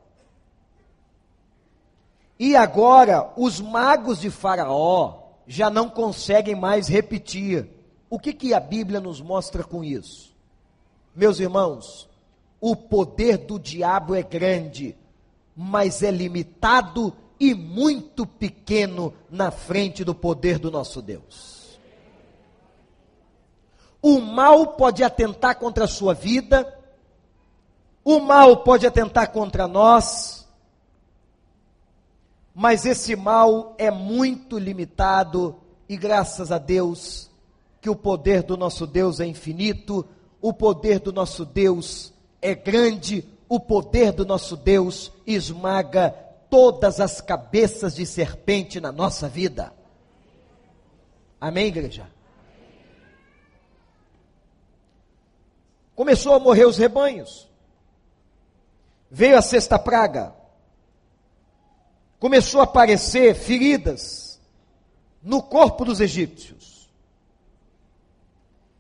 [2.39, 7.69] E agora, os magos de Faraó já não conseguem mais repetir.
[8.11, 10.35] O que, que a Bíblia nos mostra com isso?
[11.15, 12.09] Meus irmãos,
[12.61, 14.97] o poder do diabo é grande,
[15.57, 21.79] mas é limitado e muito pequeno na frente do poder do nosso Deus.
[24.03, 26.76] O mal pode atentar contra a sua vida,
[28.09, 30.47] o mal pode atentar contra nós,
[32.55, 35.57] mas esse mal é muito limitado
[35.89, 37.29] e graças a Deus
[37.81, 40.07] que o poder do nosso Deus é infinito,
[40.41, 46.11] o poder do nosso Deus é grande, o poder do nosso Deus esmaga
[46.49, 49.73] todas as cabeças de serpente na nossa vida.
[51.41, 52.09] Amém, igreja?
[55.97, 57.49] Começou a morrer os rebanhos.
[59.11, 60.35] Veio a sexta praga.
[62.19, 64.41] Começou a aparecer feridas
[65.23, 66.89] no corpo dos egípcios.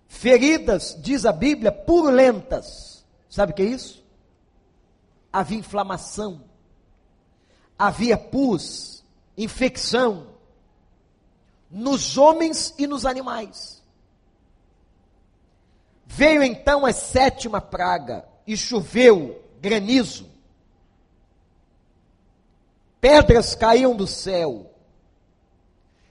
[0.08, 3.04] Feridas, diz a Bíblia, purulentas.
[3.28, 4.04] Sabe o que é isso?
[5.32, 6.42] Havia inflamação,
[7.78, 9.04] havia pus,
[9.36, 10.28] infecção
[11.70, 13.82] nos homens e nos animais.
[16.06, 20.30] Veio então a sétima praga e choveu granizo.
[23.00, 24.70] Pedras caíam do céu.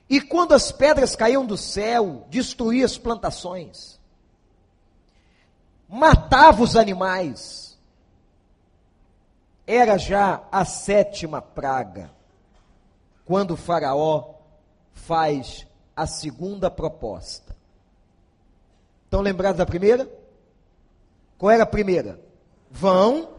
[0.10, 3.98] E quando as pedras caíam do céu, destruía as plantações.
[5.88, 7.80] Matava os animais.
[9.66, 12.12] Era já a sétima praga.
[13.24, 14.36] Quando Faraó
[14.94, 17.56] faz a segunda proposta.
[19.06, 20.10] Estão lembrados da primeira?
[21.38, 22.20] Qual era a primeira?
[22.70, 23.35] Vão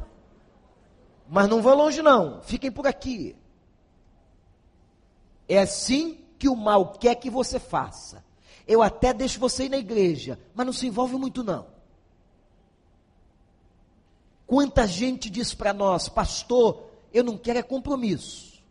[1.29, 2.41] mas não vão longe, não.
[2.43, 3.37] Fiquem por aqui.
[5.49, 8.25] É assim que o mal quer que você faça.
[8.67, 11.67] Eu até deixo você ir na igreja, mas não se envolve muito, não.
[14.47, 18.63] Quanta gente diz para nós, pastor, eu não quero é compromisso.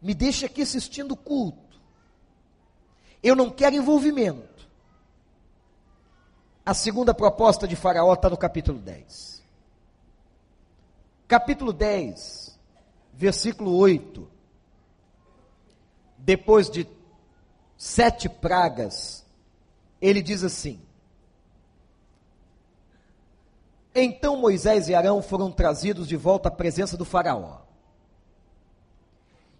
[0.00, 1.80] Me deixa aqui assistindo o culto.
[3.22, 4.68] Eu não quero envolvimento.
[6.64, 9.35] A segunda proposta de Faraó está no capítulo 10.
[11.28, 12.56] Capítulo 10,
[13.12, 14.30] versículo 8.
[16.18, 16.86] Depois de
[17.76, 19.26] sete pragas,
[20.00, 20.80] ele diz assim:
[23.92, 27.62] Então Moisés e Arão foram trazidos de volta à presença do Faraó.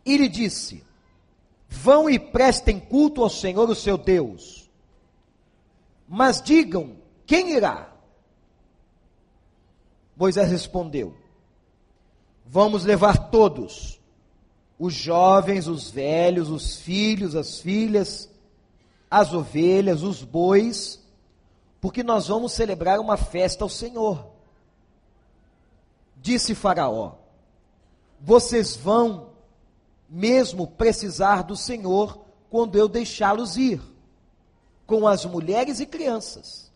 [0.05, 0.85] E lhe disse:
[1.69, 4.71] Vão e prestem culto ao Senhor, o seu Deus.
[6.07, 6.97] Mas digam:
[7.27, 7.93] quem irá?
[10.17, 11.26] Moisés respondeu:
[12.47, 14.01] Vamos levar todos,
[14.79, 18.31] os jovens, os velhos, os filhos, as filhas,
[19.11, 21.01] as ovelhas, os bois,
[21.81, 24.27] porque nós vamos celebrar uma festa ao Senhor.
[26.17, 27.15] Disse Faraó:
[28.21, 29.31] Vocês vão
[30.09, 33.81] mesmo precisar do Senhor quando eu deixá-los ir,
[34.87, 36.71] com as mulheres e crianças.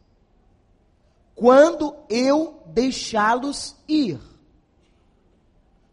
[1.34, 4.20] Quando eu deixá-los ir,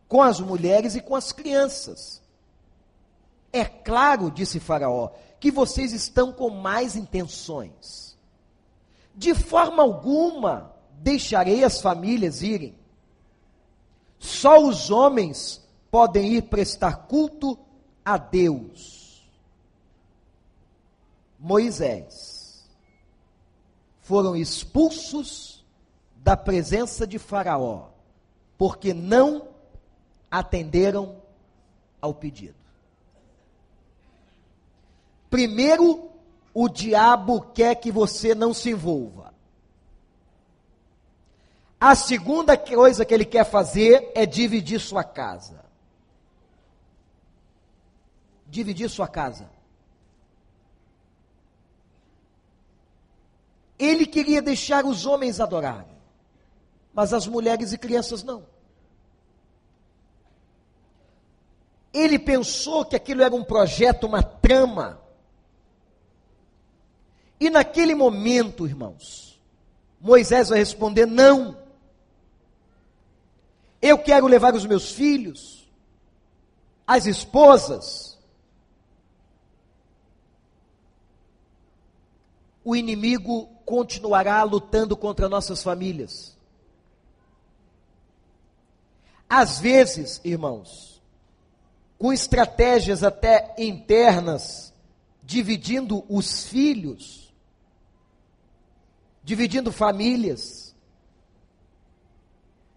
[0.07, 2.21] com as mulheres e com as crianças.
[3.51, 8.17] É claro, disse Faraó, que vocês estão com mais intenções.
[9.15, 12.75] De forma alguma deixarei as famílias irem.
[14.19, 17.57] Só os homens podem ir prestar culto
[18.03, 19.27] a Deus.
[21.39, 22.67] Moisés
[24.01, 25.65] foram expulsos
[26.15, 27.89] da presença de Faraó,
[28.57, 29.49] porque não
[30.29, 31.21] atenderam
[32.01, 32.55] ao pedido.
[35.29, 36.09] Primeiro,
[36.53, 39.33] o diabo quer que você não se envolva.
[41.79, 45.63] A segunda coisa que ele quer fazer é dividir sua casa.
[48.47, 49.49] Dividir sua casa.
[53.77, 55.95] Ele queria deixar os homens adorarem,
[56.93, 58.43] mas as mulheres e crianças não.
[61.93, 65.01] Ele pensou que aquilo era um projeto, uma trama
[67.39, 69.39] e naquele momento, irmãos,
[69.99, 71.57] Moisés vai responder: não.
[73.81, 75.69] Eu quero levar os meus filhos,
[76.85, 78.17] as esposas.
[82.63, 86.35] O inimigo continuará lutando contra nossas famílias.
[89.29, 90.96] Às vezes, irmãos,
[91.97, 94.73] com estratégias até internas,
[95.23, 97.33] dividindo os filhos,
[99.23, 100.75] dividindo famílias.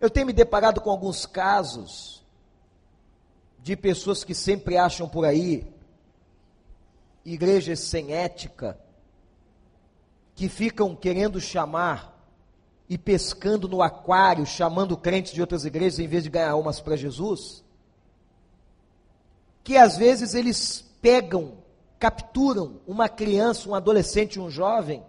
[0.01, 2.25] Eu tenho me deparado com alguns casos
[3.63, 5.67] de pessoas que sempre acham por aí
[7.25, 8.79] igrejas sem ética,
[10.35, 12.19] que ficam querendo chamar
[12.89, 16.97] e pescando no aquário, chamando crentes de outras igrejas em vez de ganhar almas para
[16.97, 17.63] Jesus,
[19.71, 21.53] que às vezes eles pegam,
[21.97, 25.01] capturam uma criança, um adolescente, um jovem,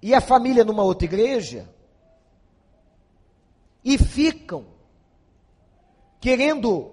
[0.00, 1.68] e a família numa outra igreja
[3.84, 4.66] e ficam
[6.20, 6.92] querendo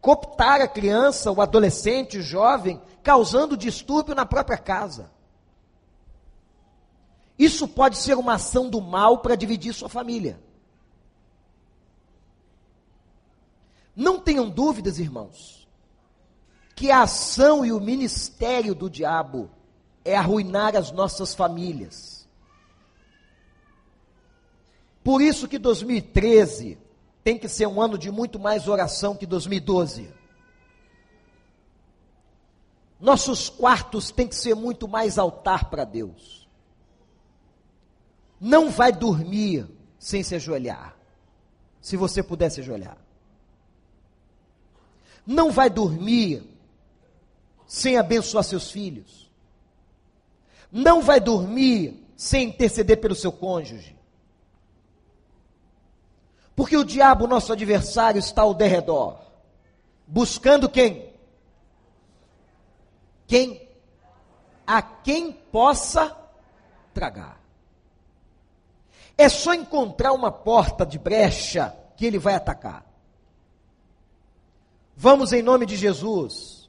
[0.00, 5.10] cooptar a criança, o adolescente, o jovem, causando distúrbio na própria casa.
[7.36, 10.40] Isso pode ser uma ação do mal para dividir sua família.
[13.98, 15.68] Não tenham dúvidas, irmãos,
[16.74, 19.50] que a ação e o ministério do diabo
[20.04, 22.18] é arruinar as nossas famílias
[25.08, 26.76] por isso que 2013
[27.24, 30.12] tem que ser um ano de muito mais oração que 2012.
[33.00, 36.46] Nossos quartos têm que ser muito mais altar para Deus.
[38.38, 39.66] Não vai dormir
[39.98, 40.94] sem se ajoelhar.
[41.80, 42.98] Se você puder se ajoelhar.
[45.28, 46.42] Não vai dormir
[47.66, 49.30] sem abençoar seus filhos.
[50.72, 53.94] Não vai dormir sem interceder pelo seu cônjuge.
[56.56, 59.18] Porque o diabo, nosso adversário, está ao derredor.
[60.06, 61.12] Buscando quem?
[63.26, 63.68] Quem?
[64.66, 66.16] A quem possa
[66.94, 67.38] tragar.
[69.18, 72.87] É só encontrar uma porta de brecha que ele vai atacar.
[75.00, 76.68] Vamos, em nome de Jesus,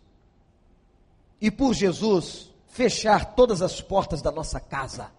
[1.42, 5.12] e por Jesus, fechar todas as portas da nossa casa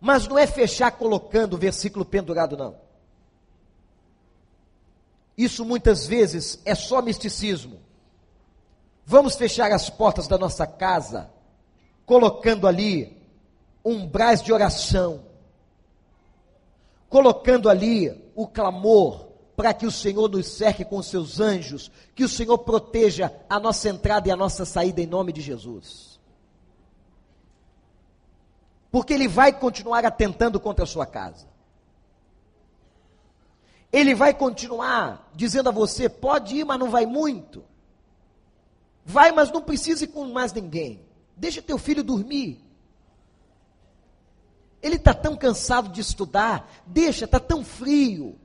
[0.00, 2.76] Mas não é fechar colocando o versículo pendurado, não.
[5.36, 7.80] Isso muitas vezes é só misticismo.
[9.04, 11.30] Vamos fechar as portas da nossa casa,
[12.04, 13.20] colocando ali
[13.84, 15.24] umbrais de oração,
[17.08, 19.25] colocando ali o clamor
[19.56, 23.88] para que o Senhor nos cerque com seus anjos, que o Senhor proteja a nossa
[23.88, 26.20] entrada e a nossa saída em nome de Jesus.
[28.90, 31.46] Porque Ele vai continuar atentando contra a sua casa.
[33.90, 37.64] Ele vai continuar dizendo a você: pode ir, mas não vai muito.
[39.04, 41.00] Vai, mas não precisa ir com mais ninguém.
[41.34, 42.62] Deixa teu filho dormir.
[44.82, 46.70] Ele está tão cansado de estudar.
[46.86, 48.38] Deixa, está tão frio.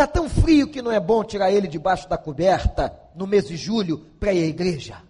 [0.00, 3.54] Está tão frio que não é bom tirar ele debaixo da coberta no mês de
[3.54, 5.02] julho para ir à igreja.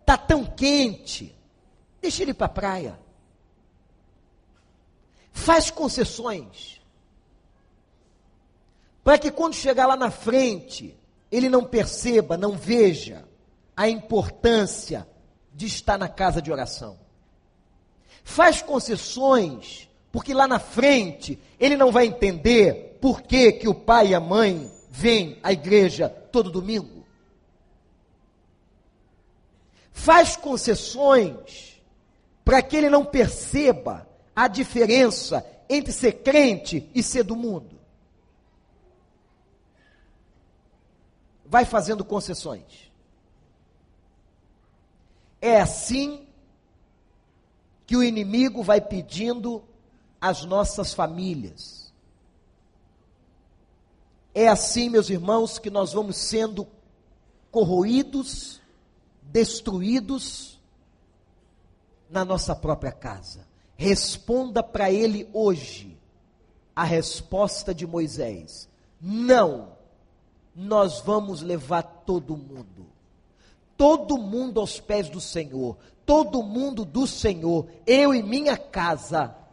[0.00, 1.36] Está tão quente.
[2.00, 3.00] Deixa ele para a praia.
[5.32, 6.80] Faz concessões.
[9.02, 10.96] Para que quando chegar lá na frente,
[11.32, 13.24] ele não perceba, não veja
[13.76, 15.04] a importância
[15.52, 16.96] de estar na casa de oração.
[18.22, 24.10] Faz concessões, porque lá na frente ele não vai entender por que, que o pai
[24.10, 27.04] e a mãe vêm à igreja todo domingo.
[29.92, 31.82] Faz concessões
[32.44, 37.76] para que ele não perceba a diferença entre ser crente e ser do mundo.
[41.44, 42.88] Vai fazendo concessões.
[45.40, 46.24] É assim
[47.84, 49.73] que o inimigo vai pedindo
[50.24, 51.92] às nossas famílias.
[54.34, 56.66] É assim, meus irmãos, que nós vamos sendo
[57.50, 58.58] corroídos,
[59.20, 60.58] destruídos
[62.08, 63.46] na nossa própria casa.
[63.76, 65.94] Responda para ele hoje
[66.74, 68.66] a resposta de Moisés:
[68.98, 69.76] Não,
[70.56, 72.86] nós vamos levar todo mundo.
[73.76, 79.43] Todo mundo aos pés do Senhor, todo mundo do Senhor, eu e minha casa.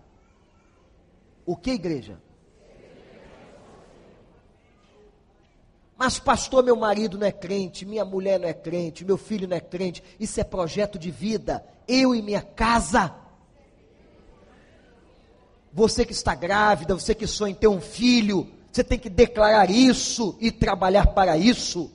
[1.46, 2.20] O que, igreja?
[5.98, 9.56] Mas, pastor, meu marido não é crente, minha mulher não é crente, meu filho não
[9.56, 10.04] é crente.
[10.20, 11.64] Isso é projeto de vida.
[11.88, 13.14] Eu e minha casa.
[15.72, 19.70] Você que está grávida, você que sonha em ter um filho, você tem que declarar
[19.70, 21.92] isso e trabalhar para isso.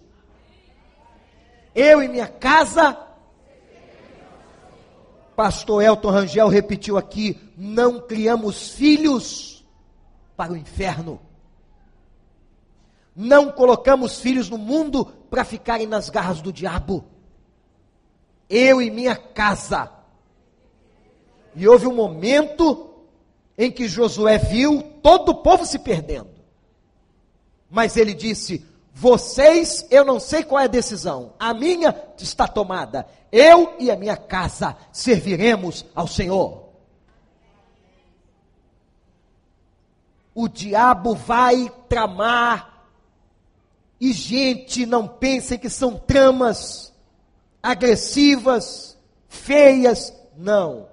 [1.74, 3.05] Eu e minha casa.
[5.36, 9.64] Pastor Elton Rangel repetiu aqui: não criamos filhos
[10.34, 11.20] para o inferno.
[13.14, 17.04] Não colocamos filhos no mundo para ficarem nas garras do diabo.
[18.48, 19.92] Eu e minha casa.
[21.54, 22.90] E houve um momento
[23.56, 26.30] em que Josué viu todo o povo se perdendo.
[27.70, 28.64] Mas ele disse:
[28.98, 33.06] Vocês, eu não sei qual é a decisão, a minha está tomada.
[33.30, 36.70] Eu e a minha casa serviremos ao Senhor.
[40.34, 42.88] O diabo vai tramar,
[44.00, 46.90] e gente, não pensem que são tramas
[47.62, 48.96] agressivas,
[49.28, 50.88] feias, não.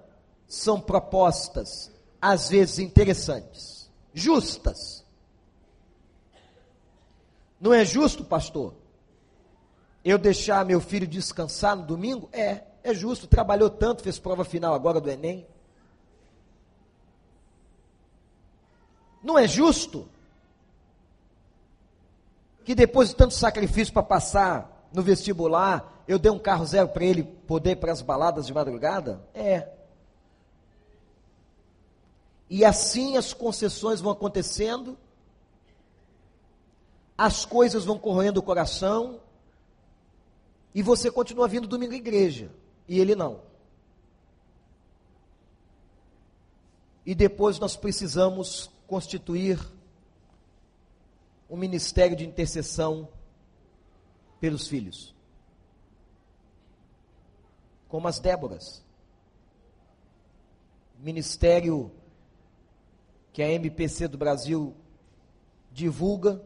[0.45, 1.89] São propostas
[2.21, 5.02] às vezes interessantes, justas.
[7.63, 8.73] Não é justo, pastor?
[10.03, 12.27] Eu deixar meu filho descansar no domingo?
[12.33, 13.25] É, é justo.
[13.25, 15.47] Trabalhou tanto, fez prova final agora do Enem.
[19.23, 20.09] Não é justo
[22.65, 27.05] que depois de tanto sacrifício para passar no vestibular, eu dei um carro zero para
[27.05, 29.25] ele poder ir para as baladas de madrugada?
[29.33, 29.69] É.
[32.49, 34.97] E assim as concessões vão acontecendo,
[37.17, 39.19] as coisas vão corroendo o coração,
[40.73, 42.51] e você continua vindo domingo à igreja,
[42.87, 43.41] e ele não.
[47.05, 49.59] E depois nós precisamos constituir
[51.49, 53.07] um ministério de intercessão
[54.39, 55.13] pelos filhos.
[57.87, 58.83] Como as Déboras.
[60.97, 61.91] Ministério
[63.31, 64.73] que a MPC do Brasil
[65.71, 66.41] divulga,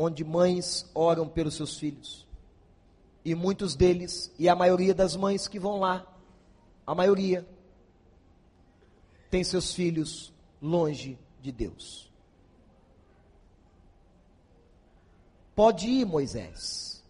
[0.00, 2.24] onde mães oram pelos seus filhos.
[3.24, 6.06] E muitos deles, e a maioria das mães que vão lá,
[6.86, 7.44] a maioria,
[9.28, 10.32] tem seus filhos
[10.62, 12.08] longe de Deus.
[15.52, 17.02] Pode ir, Moisés.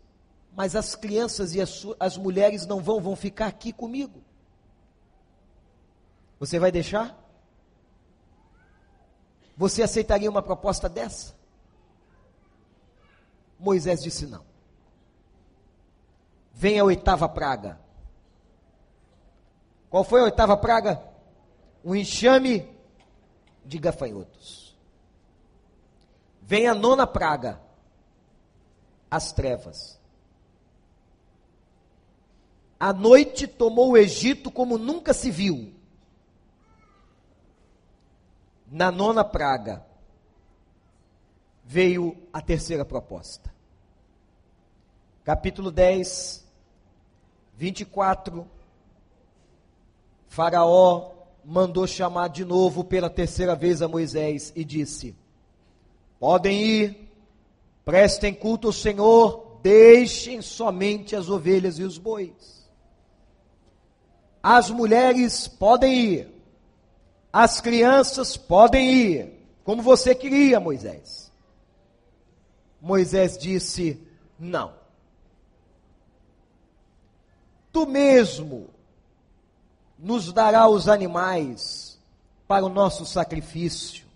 [0.57, 4.25] Mas as crianças e as, as mulheres não vão, vão ficar aqui comigo.
[6.41, 7.15] Você vai deixar?
[9.59, 11.38] Você aceitaria uma proposta dessa?
[13.59, 14.45] Moisés disse não.
[16.53, 17.81] Vem a oitava praga.
[19.91, 21.03] Qual foi a oitava praga?
[21.85, 22.69] Um enxame
[23.65, 24.77] de gafanhotos.
[26.43, 27.61] Vem a nona praga,
[29.11, 29.99] as trevas.
[32.81, 35.75] A noite tomou o Egito como nunca se viu.
[38.71, 39.85] Na nona praga,
[41.69, 43.53] veio a terceira proposta.
[45.23, 46.43] Capítulo 10,
[47.55, 48.49] 24.
[50.29, 51.13] Faraó
[51.45, 55.15] mandou chamar de novo pela terceira vez a Moisés e disse:
[56.19, 57.13] Podem ir,
[57.85, 62.67] prestem culto ao Senhor, deixem somente as ovelhas e os bois.
[64.43, 66.43] As mulheres podem ir,
[67.31, 71.28] as crianças podem ir, como você queria, Moisés.
[72.81, 74.01] Moisés disse:
[74.39, 74.73] Não.
[77.73, 78.71] Tu mesmo
[79.99, 81.99] nos dará os animais
[82.47, 84.07] para o nosso sacrifício.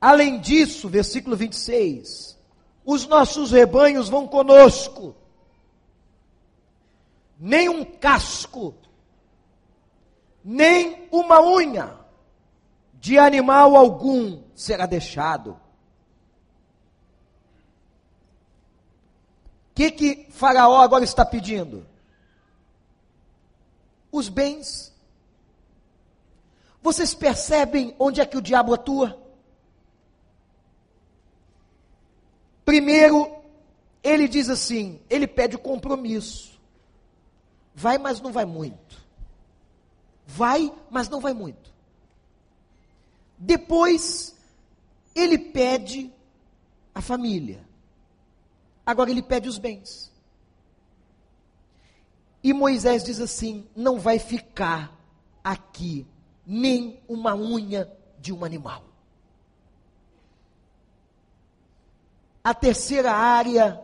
[0.00, 2.38] Além disso, versículo 26,
[2.84, 5.16] os nossos rebanhos vão conosco,
[7.38, 8.74] nem um casco,
[10.44, 11.98] nem uma unha
[12.94, 15.58] de animal algum será deixado.
[19.74, 21.86] Que, que Faraó agora está pedindo?
[24.14, 24.94] os bens.
[26.80, 29.20] Vocês percebem onde é que o diabo atua?
[32.64, 33.42] Primeiro,
[34.02, 36.60] ele diz assim: ele pede o compromisso.
[37.74, 39.02] Vai, mas não vai muito.
[40.24, 41.74] Vai, mas não vai muito.
[43.36, 44.36] Depois,
[45.12, 46.12] ele pede
[46.94, 47.66] a família.
[48.84, 50.12] Agora ele pede os bens.
[52.42, 54.92] E Moisés diz assim: não vai ficar
[55.42, 56.06] aqui
[56.46, 58.84] nem uma unha de um animal.
[62.42, 63.80] A terceira área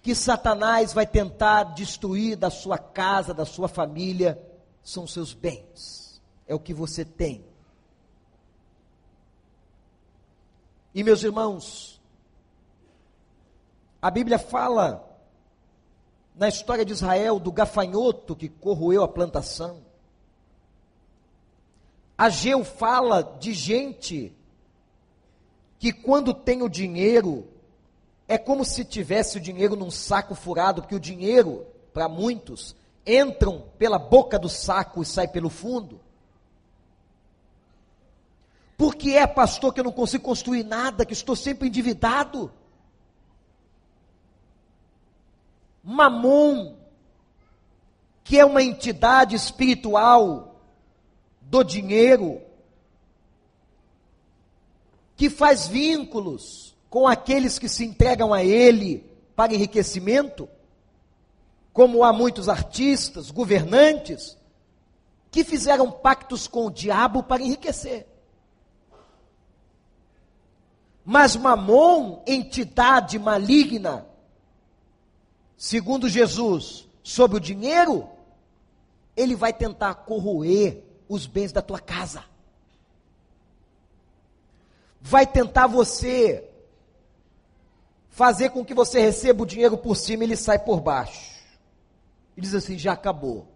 [0.00, 4.42] que Satanás vai tentar destruir da sua casa, da sua família,
[4.82, 6.22] são seus bens.
[6.46, 7.44] É o que você tem.
[10.94, 11.97] E meus irmãos,
[14.00, 15.04] a Bíblia fala
[16.34, 19.82] na história de Israel do gafanhoto que corroeu a plantação.
[22.16, 24.32] Ageu fala de gente
[25.78, 27.46] que quando tem o dinheiro,
[28.26, 32.74] é como se tivesse o dinheiro num saco furado, porque o dinheiro, para muitos,
[33.06, 36.00] entram pela boca do saco e sai pelo fundo.
[38.76, 42.52] Porque é, pastor, que eu não consigo construir nada, que estou sempre endividado.
[45.90, 46.76] Mamon,
[48.22, 50.60] que é uma entidade espiritual
[51.40, 52.42] do dinheiro,
[55.16, 60.46] que faz vínculos com aqueles que se entregam a ele para enriquecimento,
[61.72, 64.36] como há muitos artistas, governantes,
[65.30, 68.06] que fizeram pactos com o diabo para enriquecer.
[71.02, 74.07] Mas Mamon, entidade maligna,
[75.58, 78.08] segundo Jesus, sobre o dinheiro,
[79.16, 82.24] ele vai tentar corroer os bens da tua casa.
[85.00, 86.48] Vai tentar você
[88.08, 91.36] fazer com que você receba o dinheiro por cima e ele sai por baixo.
[92.36, 93.46] E diz assim: já acabou.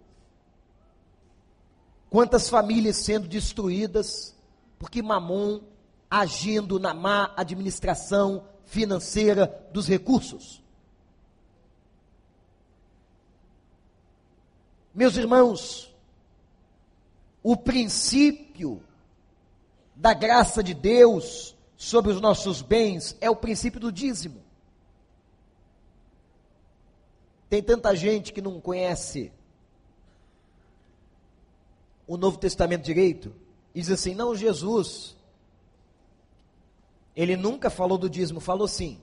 [2.11, 4.35] Quantas famílias sendo destruídas
[4.79, 5.61] porque Mamon
[6.11, 10.62] agindo na má administração financeira dos recursos.
[14.95, 15.95] Meus irmãos,
[17.43, 18.83] o princípio
[19.97, 24.43] da graça de Deus sobre os nossos bens é o princípio do dízimo.
[27.49, 29.33] Tem tanta gente que não conhece
[32.07, 33.35] o Novo Testamento direito
[33.75, 35.17] e diz assim: não, Jesus,
[37.17, 39.01] ele nunca falou do dízimo, falou sim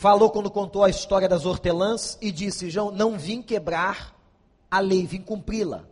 [0.00, 4.18] falou quando contou a história das hortelãs e disse: João, não vim quebrar
[4.70, 5.84] a lei, vim cumpri-la.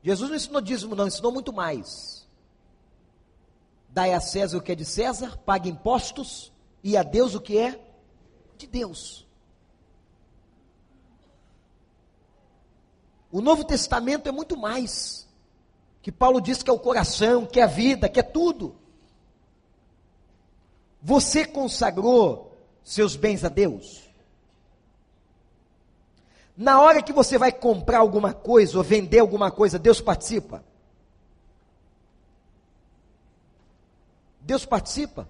[0.00, 2.24] Jesus não ensinou dízimo, não, ensinou muito mais.
[3.88, 6.52] Dai a César o que é de César, pague impostos,
[6.84, 7.80] e a Deus o que é
[8.56, 9.26] de Deus.
[13.32, 15.28] O Novo Testamento é muito mais.
[16.00, 18.77] Que Paulo diz que é o coração, que é a vida, que é tudo.
[21.08, 22.54] Você consagrou
[22.84, 24.06] seus bens a Deus?
[26.54, 30.62] Na hora que você vai comprar alguma coisa ou vender alguma coisa, Deus participa?
[34.42, 35.26] Deus participa?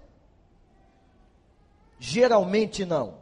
[1.97, 3.19] Geralmente não.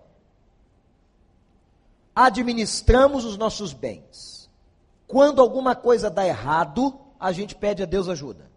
[2.16, 4.49] Administramos os nossos bens.
[5.05, 8.49] Quando alguma coisa dá errado, a gente pede a Deus ajuda.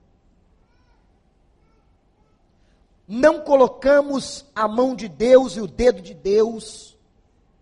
[3.12, 6.96] Não colocamos a mão de Deus e o dedo de Deus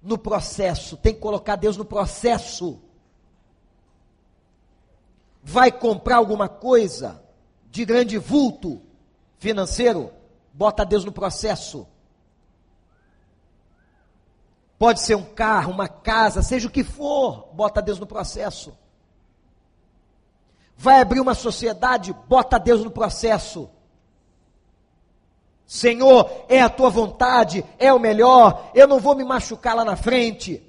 [0.03, 2.79] no processo, tem que colocar Deus no processo.
[5.43, 7.25] Vai comprar alguma coisa
[7.71, 8.83] de grande vulto
[9.39, 10.13] financeiro,
[10.53, 11.89] bota Deus no processo.
[14.79, 18.77] Pode ser um carro, uma casa, seja o que for, bota Deus no processo.
[20.77, 23.71] Vai abrir uma sociedade, bota Deus no processo.
[25.69, 29.97] Senhor, é a tua vontade, é o melhor, eu não vou me machucar lá na
[29.97, 30.63] frente.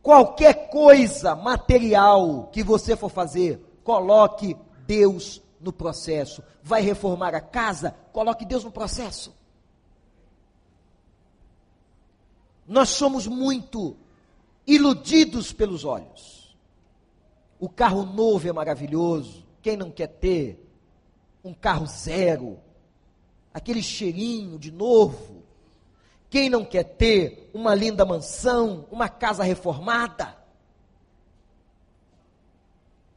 [0.00, 4.56] Qualquer coisa material que você for fazer, coloque
[4.86, 6.44] Deus no processo.
[6.62, 9.34] Vai reformar a casa, coloque Deus no processo.
[12.68, 13.96] Nós somos muito
[14.64, 16.56] iludidos pelos olhos.
[17.58, 20.67] O carro novo é maravilhoso, quem não quer ter?
[21.44, 22.58] Um carro zero,
[23.52, 25.42] aquele cheirinho de novo.
[26.30, 30.36] Quem não quer ter uma linda mansão, uma casa reformada?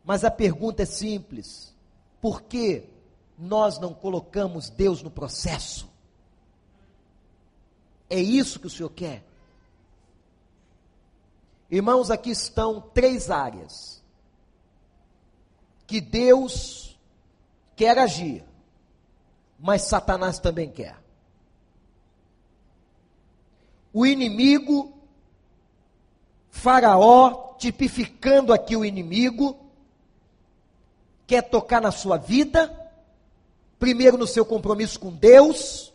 [0.04, 1.76] Mas a pergunta é simples:
[2.22, 2.88] por que
[3.38, 5.90] nós não colocamos Deus no processo?
[8.10, 9.24] É isso que o Senhor quer?
[11.70, 14.04] Irmãos, aqui estão três áreas
[15.88, 16.91] que Deus
[17.82, 18.44] quer agir,
[19.60, 20.96] mas Satanás também quer.
[23.92, 24.94] O inimigo,
[26.52, 29.58] Faraó, tipificando aqui o inimigo,
[31.26, 32.72] quer tocar na sua vida,
[33.80, 35.92] primeiro no seu compromisso com Deus,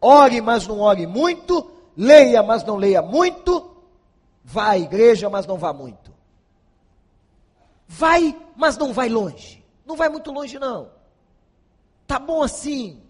[0.00, 3.76] ore, mas não ore muito, leia, mas não leia muito,
[4.42, 6.10] vá à igreja, mas não vá muito.
[7.86, 9.61] Vai, mas não vai longe.
[9.92, 10.90] Não vai muito longe, não.
[12.06, 13.02] Tá bom assim.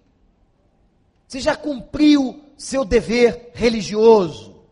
[1.28, 4.64] Você já cumpriu seu dever religioso.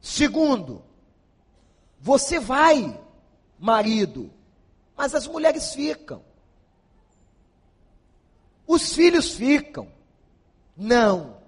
[0.00, 0.80] Segundo,
[1.98, 2.96] você vai,
[3.58, 4.30] marido,
[4.96, 6.22] mas as mulheres ficam.
[8.64, 9.88] Os filhos ficam.
[10.76, 11.38] Não.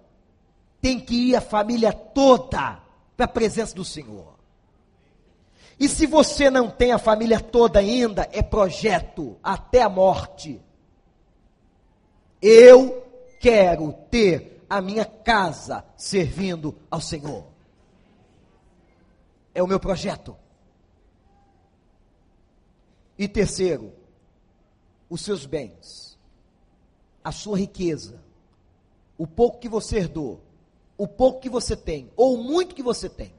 [0.81, 2.83] Tem que ir a família toda
[3.17, 4.36] para a presença do Senhor.
[5.79, 10.61] E se você não tem a família toda ainda, é projeto até a morte.
[12.41, 13.07] Eu
[13.39, 17.47] quero ter a minha casa servindo ao Senhor.
[19.55, 20.37] É o meu projeto.
[23.19, 23.93] E terceiro,
[25.09, 26.19] os seus bens,
[27.23, 28.23] a sua riqueza,
[29.17, 30.43] o pouco que você herdou,
[30.99, 33.35] o pouco que você tem, ou muito que você tem.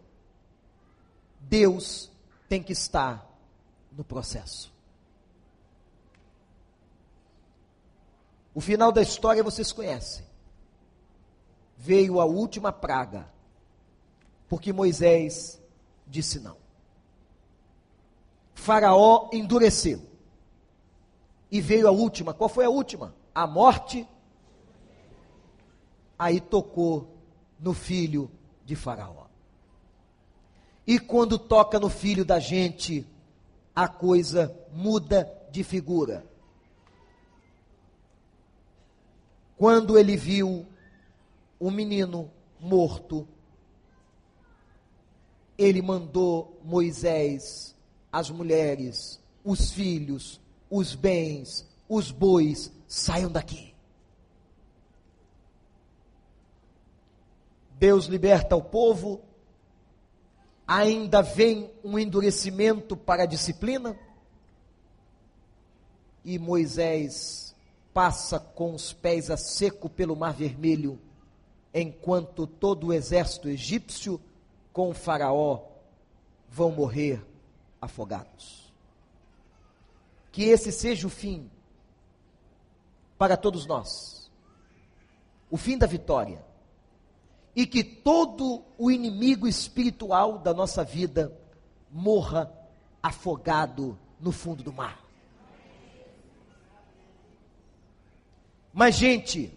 [1.40, 2.12] Deus
[2.48, 3.30] tem que estar
[3.92, 4.72] no processo.
[8.54, 10.26] O final da história vocês conhecem.
[11.78, 13.32] Veio a última praga,
[14.50, 15.62] porque Moisés
[16.08, 16.58] disse não.
[18.56, 20.02] Faraó endureceu.
[21.52, 22.34] E veio a última.
[22.34, 23.14] Qual foi a última?
[23.34, 24.08] A morte.
[26.18, 27.16] Aí tocou
[27.60, 28.30] no filho
[28.66, 29.27] de Faraó.
[30.88, 33.06] E quando toca no filho da gente,
[33.76, 36.26] a coisa muda de figura.
[39.58, 40.66] Quando ele viu
[41.60, 43.28] o menino morto,
[45.58, 47.76] ele mandou Moisés,
[48.10, 53.76] as mulheres, os filhos, os bens, os bois, saiam daqui.
[57.72, 59.22] Deus liberta o povo,
[60.68, 63.98] ainda vem um endurecimento para a disciplina?
[66.26, 67.56] E Moisés
[67.94, 71.00] passa com os pés a seco pelo Mar Vermelho,
[71.74, 74.22] enquanto todo o exército egípcio
[74.74, 75.64] com Faraó
[76.50, 77.26] vão morrer
[77.82, 78.72] afogados.
[80.32, 81.50] que esse seja o fim
[83.18, 84.32] para todos nós.
[85.50, 86.46] O fim da vitória.
[87.58, 91.36] E que todo o inimigo espiritual da nossa vida
[91.92, 92.54] morra
[93.02, 95.04] afogado no fundo do mar.
[98.72, 99.52] Mas, gente,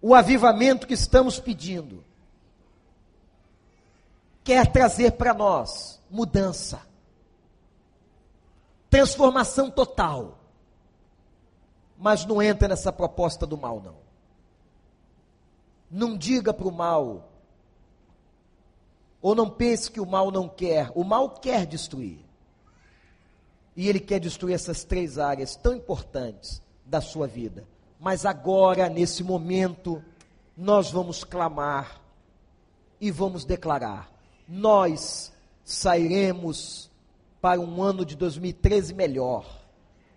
[0.00, 2.02] o avivamento que estamos pedindo
[4.42, 6.80] quer trazer para nós mudança,
[8.88, 10.38] transformação total.
[11.98, 14.05] Mas não entra nessa proposta do mal, não.
[15.90, 17.30] Não diga para o mal,
[19.26, 20.92] ou não pense que o mal não quer.
[20.94, 22.20] O mal quer destruir.
[23.74, 27.66] E ele quer destruir essas três áreas tão importantes da sua vida.
[27.98, 30.02] Mas agora, nesse momento,
[30.56, 32.00] nós vamos clamar
[33.00, 34.10] e vamos declarar:
[34.48, 35.32] nós
[35.64, 36.90] sairemos
[37.40, 39.44] para um ano de 2013 melhor.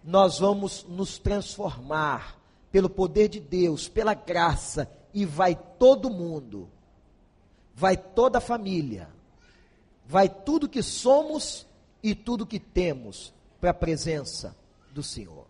[0.04, 2.38] Nós vamos nos transformar
[2.72, 6.70] pelo poder de Deus, pela graça, e vai todo mundo,
[7.74, 9.10] vai toda a família,
[10.06, 11.68] vai tudo que somos
[12.02, 14.56] e tudo que temos para a presença
[14.92, 15.46] do Senhor.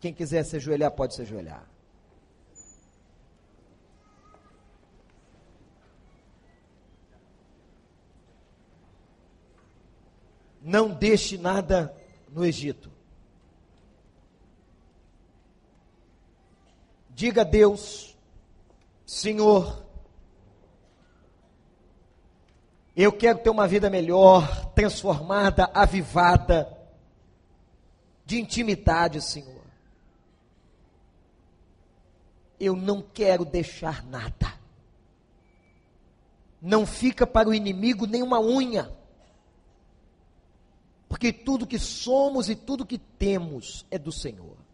[0.00, 1.68] Quem quiser se ajoelhar, pode se ajoelhar.
[10.62, 11.94] Não deixe nada
[12.28, 12.95] no Egito.
[17.16, 18.14] Diga a Deus,
[19.06, 19.82] Senhor,
[22.94, 26.70] eu quero ter uma vida melhor, transformada, avivada,
[28.26, 29.64] de intimidade, Senhor.
[32.60, 34.52] Eu não quero deixar nada.
[36.60, 38.94] Não fica para o inimigo nenhuma unha.
[41.08, 44.65] Porque tudo que somos e tudo que temos é do Senhor.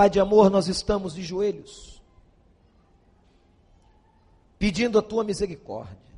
[0.00, 2.00] Pai de amor, nós estamos de joelhos,
[4.58, 6.14] pedindo a tua misericórdia.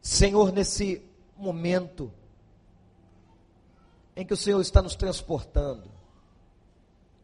[0.00, 1.00] Senhor, nesse
[1.36, 2.12] momento
[4.16, 5.88] em que o Senhor está nos transportando,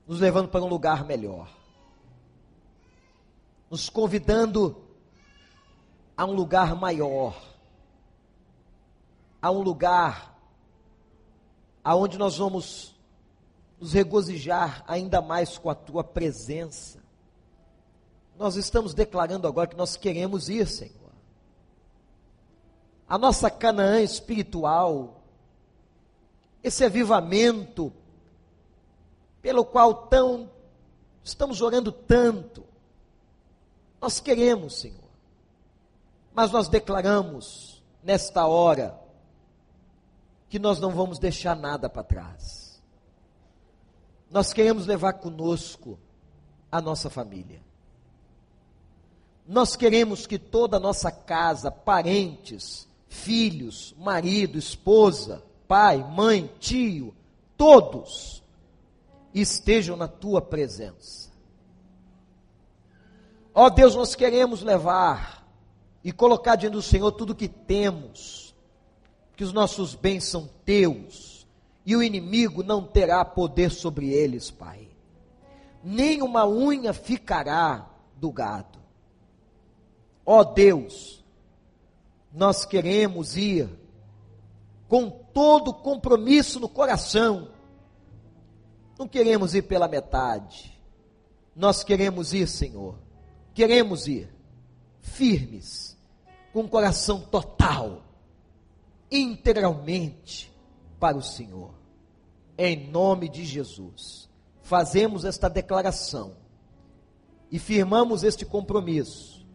[0.07, 1.53] nos levando para um lugar melhor,
[3.69, 4.81] nos convidando
[6.16, 7.37] a um lugar maior,
[9.43, 10.39] a um lugar
[11.83, 12.97] aonde nós vamos
[13.81, 16.99] nos regozijar ainda mais com a tua presença.
[18.37, 20.95] Nós estamos declarando agora que nós queremos ir, Senhor.
[23.09, 25.22] A nossa Canaã espiritual,
[26.62, 27.93] esse avivamento
[29.41, 30.51] pelo qual tão
[31.22, 32.64] estamos orando tanto,
[34.01, 35.09] nós queremos, Senhor.
[36.35, 38.99] Mas nós declaramos nesta hora
[40.49, 42.68] que nós não vamos deixar nada para trás.
[44.31, 45.99] Nós queremos levar conosco
[46.70, 47.61] a nossa família.
[49.47, 57.14] Nós queremos que toda a nossa casa, parentes, filhos, marido, esposa, pai, mãe, tio,
[57.57, 58.43] todos
[59.33, 61.31] estejam na tua presença.
[63.55, 65.47] Ó oh Deus, nós queremos levar
[66.05, 68.55] e colocar diante do Senhor tudo que temos,
[69.35, 71.28] que os nossos bens são teus,
[71.89, 74.91] e o inimigo não terá poder sobre eles, Pai.
[75.82, 78.78] Nem uma unha ficará do gado.
[80.22, 81.24] Ó Deus,
[82.30, 83.70] nós queremos ir
[84.86, 87.49] com todo compromisso no coração.
[88.99, 90.78] Não queremos ir pela metade.
[91.57, 92.97] Nós queremos ir, Senhor.
[93.55, 94.28] Queremos ir
[95.01, 95.97] firmes,
[96.53, 98.03] com o coração total,
[99.11, 100.53] integralmente
[101.01, 101.78] para o Senhor.
[102.61, 104.29] Em nome de Jesus,
[104.63, 106.37] fazemos esta declaração
[107.53, 109.47] e firmamos este compromisso.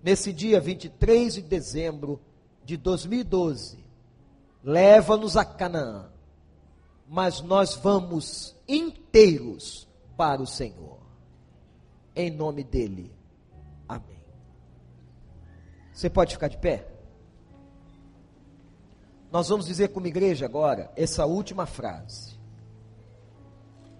[0.00, 2.20] Nesse dia 23 de dezembro
[2.64, 3.84] de 2012,
[4.62, 6.08] leva-nos a Canaã,
[7.08, 11.00] mas nós vamos inteiros para o Senhor.
[12.14, 13.12] Em nome dele.
[13.88, 14.22] Amém.
[15.92, 16.93] Você pode ficar de pé?
[19.34, 22.38] Nós vamos dizer como igreja agora essa última frase.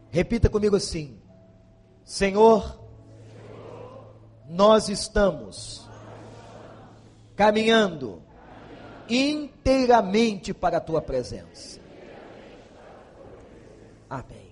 [0.09, 1.20] Repita comigo assim:
[2.05, 2.78] Senhor,
[4.49, 5.91] nós estamos
[7.35, 8.22] caminhando
[9.09, 11.80] inteiramente para a tua presença.
[14.09, 14.43] Amém.